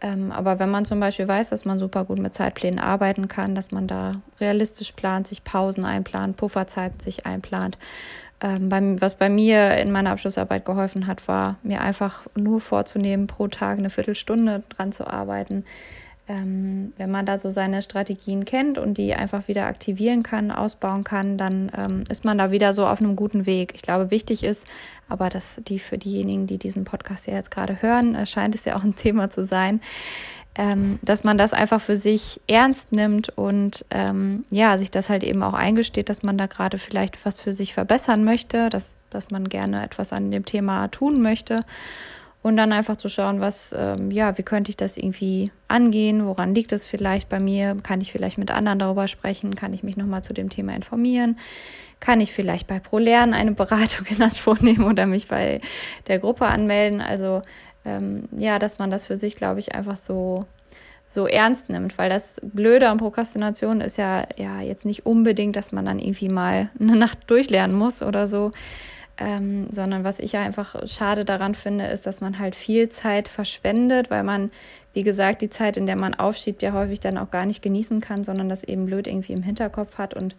Ähm, 0.00 0.30
aber 0.30 0.58
wenn 0.58 0.70
man 0.70 0.84
zum 0.84 1.00
Beispiel 1.00 1.26
weiß, 1.26 1.48
dass 1.50 1.64
man 1.64 1.78
super 1.78 2.04
gut 2.04 2.18
mit 2.18 2.34
Zeitplänen 2.34 2.78
arbeiten 2.78 3.28
kann, 3.28 3.54
dass 3.54 3.70
man 3.70 3.86
da 3.86 4.12
realistisch 4.40 4.92
plant, 4.92 5.26
sich 5.26 5.42
Pausen 5.42 5.84
einplant, 5.84 6.36
Pufferzeiten 6.36 7.00
sich 7.00 7.24
einplant. 7.24 7.78
Ähm, 8.42 8.68
beim, 8.68 9.00
was 9.00 9.14
bei 9.14 9.30
mir 9.30 9.78
in 9.78 9.90
meiner 9.90 10.10
Abschlussarbeit 10.10 10.66
geholfen 10.66 11.06
hat, 11.06 11.26
war 11.26 11.56
mir 11.62 11.80
einfach 11.80 12.22
nur 12.38 12.60
vorzunehmen, 12.60 13.26
pro 13.26 13.48
Tag 13.48 13.78
eine 13.78 13.88
Viertelstunde 13.88 14.62
dran 14.68 14.92
zu 14.92 15.06
arbeiten. 15.06 15.64
Ähm, 16.28 16.92
wenn 16.96 17.10
man 17.10 17.24
da 17.24 17.38
so 17.38 17.50
seine 17.50 17.82
Strategien 17.82 18.44
kennt 18.44 18.78
und 18.78 18.98
die 18.98 19.14
einfach 19.14 19.46
wieder 19.46 19.66
aktivieren 19.66 20.24
kann, 20.24 20.50
ausbauen 20.50 21.04
kann, 21.04 21.38
dann 21.38 21.70
ähm, 21.76 22.04
ist 22.08 22.24
man 22.24 22.36
da 22.36 22.50
wieder 22.50 22.72
so 22.72 22.84
auf 22.84 23.00
einem 23.00 23.14
guten 23.14 23.46
Weg. 23.46 23.72
Ich 23.76 23.82
glaube, 23.82 24.10
wichtig 24.10 24.42
ist, 24.42 24.66
aber 25.08 25.28
dass 25.28 25.60
die 25.68 25.78
für 25.78 25.98
diejenigen, 25.98 26.48
die 26.48 26.58
diesen 26.58 26.82
Podcast 26.82 27.28
ja 27.28 27.34
jetzt 27.34 27.52
gerade 27.52 27.80
hören, 27.80 28.16
äh, 28.16 28.26
scheint 28.26 28.56
es 28.56 28.64
ja 28.64 28.74
auch 28.74 28.82
ein 28.82 28.96
Thema 28.96 29.30
zu 29.30 29.46
sein, 29.46 29.80
ähm, 30.56 30.98
dass 31.02 31.22
man 31.22 31.38
das 31.38 31.52
einfach 31.52 31.80
für 31.80 31.96
sich 31.96 32.40
ernst 32.48 32.90
nimmt 32.90 33.28
und 33.36 33.84
ähm, 33.90 34.44
ja, 34.50 34.78
sich 34.78 34.90
das 34.90 35.08
halt 35.08 35.22
eben 35.22 35.44
auch 35.44 35.54
eingesteht, 35.54 36.08
dass 36.08 36.24
man 36.24 36.38
da 36.38 36.46
gerade 36.46 36.78
vielleicht 36.78 37.24
was 37.24 37.38
für 37.38 37.52
sich 37.52 37.72
verbessern 37.72 38.24
möchte, 38.24 38.68
dass, 38.68 38.98
dass 39.10 39.30
man 39.30 39.48
gerne 39.48 39.84
etwas 39.84 40.12
an 40.12 40.30
dem 40.30 40.44
Thema 40.44 40.88
tun 40.88 41.22
möchte 41.22 41.60
und 42.46 42.56
dann 42.56 42.72
einfach 42.72 42.94
zu 42.94 43.08
schauen, 43.08 43.40
was, 43.40 43.74
ähm, 43.76 44.12
ja, 44.12 44.38
wie 44.38 44.44
könnte 44.44 44.70
ich 44.70 44.76
das 44.76 44.96
irgendwie 44.96 45.50
angehen, 45.66 46.24
woran 46.26 46.54
liegt 46.54 46.70
es 46.70 46.86
vielleicht 46.86 47.28
bei 47.28 47.40
mir, 47.40 47.76
kann 47.82 48.00
ich 48.00 48.12
vielleicht 48.12 48.38
mit 48.38 48.52
anderen 48.52 48.78
darüber 48.78 49.08
sprechen, 49.08 49.56
kann 49.56 49.72
ich 49.72 49.82
mich 49.82 49.96
nochmal 49.96 50.22
zu 50.22 50.32
dem 50.32 50.48
Thema 50.48 50.76
informieren, 50.76 51.40
kann 51.98 52.20
ich 52.20 52.32
vielleicht 52.32 52.68
bei 52.68 52.78
ProLern 52.78 53.34
eine 53.34 53.50
Beratung 53.50 54.06
in 54.10 54.22
Anspruch 54.22 54.60
nehmen 54.60 54.84
oder 54.84 55.08
mich 55.08 55.26
bei 55.26 55.60
der 56.06 56.20
Gruppe 56.20 56.46
anmelden, 56.46 57.00
also 57.00 57.42
ähm, 57.84 58.28
ja, 58.38 58.60
dass 58.60 58.78
man 58.78 58.92
das 58.92 59.06
für 59.06 59.16
sich, 59.16 59.34
glaube 59.34 59.58
ich, 59.58 59.74
einfach 59.74 59.96
so 59.96 60.46
so 61.08 61.26
ernst 61.26 61.68
nimmt, 61.68 61.98
weil 61.98 62.10
das 62.10 62.40
Blöde 62.42 62.88
an 62.88 62.98
Prokrastination 62.98 63.80
ist 63.80 63.96
ja 63.96 64.26
ja 64.36 64.60
jetzt 64.60 64.84
nicht 64.84 65.04
unbedingt, 65.04 65.56
dass 65.56 65.72
man 65.72 65.84
dann 65.84 65.98
irgendwie 65.98 66.28
mal 66.28 66.70
eine 66.78 66.94
Nacht 66.94 67.28
durchlernen 67.28 67.76
muss 67.76 68.02
oder 68.02 68.28
so, 68.28 68.52
ähm, 69.18 69.68
sondern 69.70 70.04
was 70.04 70.18
ich 70.18 70.36
einfach 70.36 70.86
schade 70.86 71.24
daran 71.24 71.54
finde, 71.54 71.86
ist, 71.86 72.06
dass 72.06 72.20
man 72.20 72.38
halt 72.38 72.54
viel 72.54 72.88
Zeit 72.88 73.28
verschwendet, 73.28 74.10
weil 74.10 74.22
man, 74.22 74.50
wie 74.92 75.02
gesagt, 75.02 75.42
die 75.42 75.50
Zeit, 75.50 75.76
in 75.76 75.86
der 75.86 75.96
man 75.96 76.14
aufschiebt, 76.14 76.62
ja 76.62 76.72
häufig 76.72 77.00
dann 77.00 77.16
auch 77.18 77.30
gar 77.30 77.46
nicht 77.46 77.62
genießen 77.62 78.00
kann, 78.00 78.24
sondern 78.24 78.48
das 78.48 78.64
eben 78.64 78.86
blöd 78.86 79.06
irgendwie 79.06 79.32
im 79.32 79.42
Hinterkopf 79.42 79.98
hat 79.98 80.14
und 80.14 80.36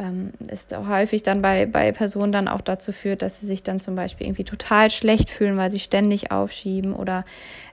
ähm, 0.00 0.32
ist 0.48 0.74
häufig 0.74 1.22
dann 1.22 1.42
bei, 1.42 1.66
bei 1.66 1.92
Personen 1.92 2.32
dann 2.32 2.48
auch 2.48 2.62
dazu 2.62 2.90
führt, 2.90 3.22
dass 3.22 3.40
sie 3.40 3.46
sich 3.46 3.62
dann 3.62 3.80
zum 3.80 3.94
Beispiel 3.94 4.26
irgendwie 4.26 4.44
total 4.44 4.90
schlecht 4.90 5.28
fühlen, 5.28 5.56
weil 5.58 5.70
sie 5.70 5.78
ständig 5.78 6.32
aufschieben 6.32 6.94
oder 6.94 7.24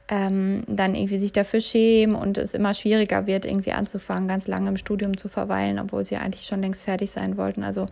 ähm, 0.10 0.63
dann 0.68 0.96
irgendwie 0.96 1.18
sich 1.18 1.32
dafür 1.32 1.62
schämen 1.62 2.16
und 2.16 2.38
es 2.38 2.54
immer 2.54 2.74
schwieriger 2.74 3.28
wird, 3.28 3.46
irgendwie 3.46 3.72
anzufangen, 3.72 4.28
ganz 4.28 4.48
lange 4.48 4.70
im 4.70 4.78
Studium 4.78 5.16
zu 5.16 5.30
verweilen, 5.30 5.80
obwohl 5.80 6.06
sie 6.06 6.18
eigentlich 6.18 6.46
schon 6.46 6.62
längst 6.62 6.84
fertig 6.84 7.12
sein 7.12 7.38
wollten. 7.38 7.63
Also 7.63 7.88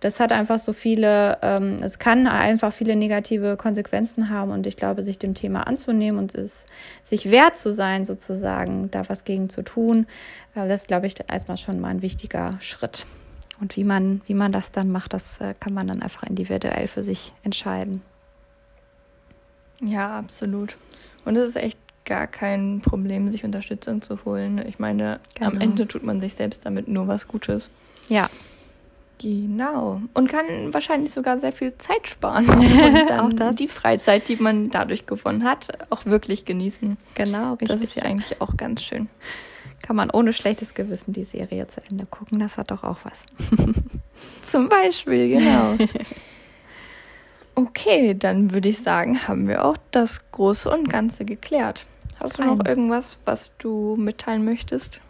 das 0.00 0.20
hat 0.20 0.32
einfach 0.32 0.58
so 0.58 0.72
viele, 0.72 1.38
ähm, 1.42 1.78
es 1.82 1.98
kann 1.98 2.26
einfach 2.26 2.72
viele 2.72 2.96
negative 2.96 3.56
Konsequenzen 3.56 4.30
haben 4.30 4.50
und 4.50 4.66
ich 4.66 4.76
glaube, 4.76 5.02
sich 5.02 5.18
dem 5.18 5.34
Thema 5.34 5.66
anzunehmen 5.66 6.18
und 6.18 6.34
es 6.34 6.66
sich 7.02 7.30
wert 7.30 7.56
zu 7.56 7.72
sein, 7.72 8.04
sozusagen, 8.04 8.90
da 8.90 9.08
was 9.08 9.24
gegen 9.24 9.48
zu 9.48 9.62
tun, 9.62 10.06
äh, 10.54 10.68
das 10.68 10.86
glaube 10.86 11.06
ich 11.06 11.14
erstmal 11.30 11.56
schon 11.56 11.80
mal 11.80 11.88
ein 11.88 12.02
wichtiger 12.02 12.56
Schritt. 12.60 13.06
Und 13.60 13.76
wie 13.76 13.84
man, 13.84 14.22
wie 14.26 14.34
man 14.34 14.52
das 14.52 14.72
dann 14.72 14.90
macht, 14.90 15.12
das 15.12 15.40
äh, 15.40 15.54
kann 15.58 15.74
man 15.74 15.88
dann 15.88 16.02
einfach 16.02 16.22
individuell 16.22 16.88
für 16.88 17.02
sich 17.02 17.32
entscheiden. 17.42 18.02
Ja, 19.80 20.18
absolut. 20.18 20.76
Und 21.24 21.36
es 21.36 21.48
ist 21.48 21.56
echt 21.56 21.78
gar 22.04 22.26
kein 22.26 22.80
Problem, 22.80 23.30
sich 23.30 23.44
Unterstützung 23.44 24.02
zu 24.02 24.24
holen. 24.24 24.64
Ich 24.66 24.78
meine, 24.78 25.20
genau. 25.34 25.50
am 25.50 25.60
Ende 25.60 25.86
tut 25.86 26.02
man 26.02 26.20
sich 26.20 26.34
selbst 26.34 26.64
damit 26.64 26.88
nur 26.88 27.06
was 27.06 27.28
Gutes. 27.28 27.70
Ja. 28.08 28.28
Genau. 29.18 30.00
Und 30.14 30.30
kann 30.30 30.72
wahrscheinlich 30.72 31.10
sogar 31.10 31.38
sehr 31.38 31.52
viel 31.52 31.76
Zeit 31.76 32.08
sparen. 32.08 32.48
Und 32.48 33.10
dann 33.10 33.20
auch 33.20 33.32
das. 33.32 33.56
die 33.56 33.68
Freizeit, 33.68 34.28
die 34.28 34.36
man 34.36 34.70
dadurch 34.70 35.04
gewonnen 35.04 35.44
hat, 35.44 35.68
auch 35.90 36.06
wirklich 36.06 36.46
genießen. 36.46 36.96
Genau, 37.14 37.52
richtig. 37.52 37.68
Das 37.68 37.82
ist 37.82 37.96
ja 37.96 38.04
eigentlich 38.04 38.40
auch 38.40 38.56
ganz 38.56 38.82
schön. 38.82 39.08
Kann 39.82 39.96
man 39.96 40.10
ohne 40.10 40.32
schlechtes 40.32 40.74
Gewissen 40.74 41.12
die 41.12 41.24
Serie 41.24 41.66
zu 41.68 41.80
Ende 41.88 42.06
gucken. 42.06 42.38
Das 42.38 42.56
hat 42.58 42.70
doch 42.70 42.84
auch 42.84 42.98
was. 43.04 43.24
Zum 44.50 44.68
Beispiel, 44.68 45.38
genau. 45.38 45.76
Okay, 47.54 48.14
dann 48.18 48.52
würde 48.52 48.70
ich 48.70 48.78
sagen, 48.78 49.28
haben 49.28 49.46
wir 49.46 49.64
auch 49.64 49.76
das 49.90 50.30
Große 50.30 50.70
und 50.70 50.88
Ganze 50.88 51.26
geklärt. 51.26 51.84
Hast 52.22 52.38
du 52.38 52.44
noch 52.44 52.64
irgendwas, 52.64 53.18
was 53.26 53.52
du 53.58 53.96
mitteilen 53.98 54.44
möchtest? 54.44 55.00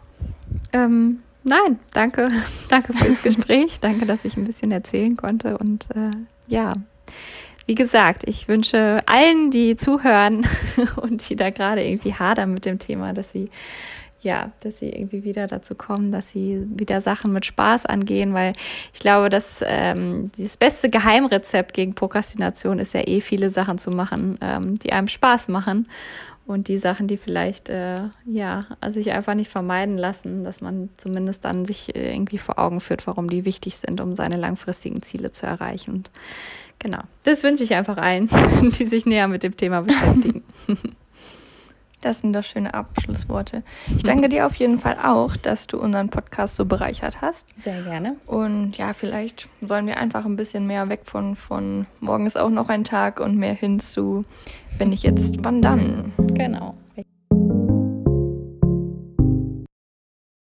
Ähm, 0.73 1.19
nein, 1.43 1.79
danke. 1.93 2.29
danke 2.69 2.93
für 2.93 3.05
das 3.05 3.21
Gespräch. 3.21 3.79
danke, 3.79 4.05
dass 4.05 4.25
ich 4.25 4.35
ein 4.35 4.45
bisschen 4.45 4.71
erzählen 4.71 5.15
konnte. 5.15 5.57
Und 5.57 5.87
äh, 5.95 6.11
ja, 6.47 6.73
wie 7.67 7.75
gesagt, 7.75 8.23
ich 8.25 8.49
wünsche 8.49 9.01
allen, 9.05 9.51
die 9.51 9.77
zuhören 9.77 10.45
und 10.97 11.29
die 11.29 11.37
da 11.37 11.51
gerade 11.51 11.85
irgendwie 11.85 12.15
hadern 12.15 12.53
mit 12.53 12.65
dem 12.65 12.79
Thema, 12.79 13.13
dass 13.13 13.31
sie 13.31 13.49
ja, 14.21 14.51
dass 14.59 14.79
sie 14.79 14.89
irgendwie 14.89 15.23
wieder 15.23 15.47
dazu 15.47 15.75
kommen, 15.75 16.11
dass 16.11 16.31
sie 16.31 16.65
wieder 16.67 17.01
Sachen 17.01 17.33
mit 17.33 17.45
Spaß 17.45 17.85
angehen, 17.87 18.33
weil 18.33 18.53
ich 18.93 18.99
glaube, 18.99 19.29
dass 19.29 19.63
ähm, 19.65 20.31
das 20.37 20.57
beste 20.57 20.89
Geheimrezept 20.89 21.73
gegen 21.73 21.95
Prokrastination 21.95 22.79
ist 22.79 22.93
ja 22.93 23.01
eh 23.07 23.21
viele 23.21 23.49
Sachen 23.49 23.77
zu 23.77 23.89
machen, 23.89 24.37
ähm, 24.41 24.77
die 24.77 24.93
einem 24.93 25.07
Spaß 25.07 25.47
machen 25.47 25.87
und 26.45 26.67
die 26.67 26.77
Sachen, 26.77 27.07
die 27.07 27.17
vielleicht 27.17 27.69
äh, 27.69 28.03
ja 28.25 28.65
sich 28.89 29.11
einfach 29.11 29.33
nicht 29.33 29.49
vermeiden 29.49 29.97
lassen, 29.97 30.43
dass 30.43 30.61
man 30.61 30.89
zumindest 30.97 31.45
dann 31.45 31.65
sich 31.65 31.95
irgendwie 31.95 32.37
vor 32.37 32.59
Augen 32.59 32.79
führt, 32.79 33.07
warum 33.07 33.29
die 33.29 33.45
wichtig 33.45 33.77
sind, 33.77 34.01
um 34.01 34.15
seine 34.15 34.37
langfristigen 34.37 35.01
Ziele 35.01 35.31
zu 35.31 35.45
erreichen. 35.45 36.03
Genau, 36.77 37.01
das 37.23 37.43
wünsche 37.43 37.63
ich 37.63 37.75
einfach 37.75 37.97
allen, 37.97 38.29
die 38.79 38.85
sich 38.85 39.05
näher 39.05 39.27
mit 39.27 39.43
dem 39.43 39.55
Thema 39.55 39.81
beschäftigen. 39.81 40.43
Das 42.01 42.19
sind 42.19 42.33
doch 42.33 42.43
schöne 42.43 42.73
Abschlussworte. 42.73 43.63
Ich 43.95 44.03
danke 44.03 44.27
dir 44.27 44.45
auf 44.45 44.55
jeden 44.55 44.79
Fall 44.79 44.97
auch, 45.03 45.35
dass 45.35 45.67
du 45.67 45.79
unseren 45.79 46.09
Podcast 46.09 46.55
so 46.55 46.65
bereichert 46.65 47.21
hast. 47.21 47.45
Sehr 47.59 47.81
gerne. 47.83 48.17
Und 48.25 48.77
ja, 48.77 48.93
vielleicht 48.93 49.47
sollen 49.61 49.85
wir 49.85 49.97
einfach 49.97 50.25
ein 50.25 50.35
bisschen 50.35 50.67
mehr 50.67 50.89
weg 50.89 51.01
von, 51.05 51.35
von 51.35 51.85
morgen 51.99 52.25
ist 52.25 52.37
auch 52.37 52.49
noch 52.49 52.69
ein 52.69 52.83
Tag 52.83 53.19
und 53.19 53.37
mehr 53.37 53.53
hin 53.53 53.79
zu, 53.79 54.25
wenn 54.77 54.91
ich 54.91 55.03
jetzt, 55.03 55.43
wann 55.43 55.61
dann? 55.61 56.13
Genau. 56.17 56.75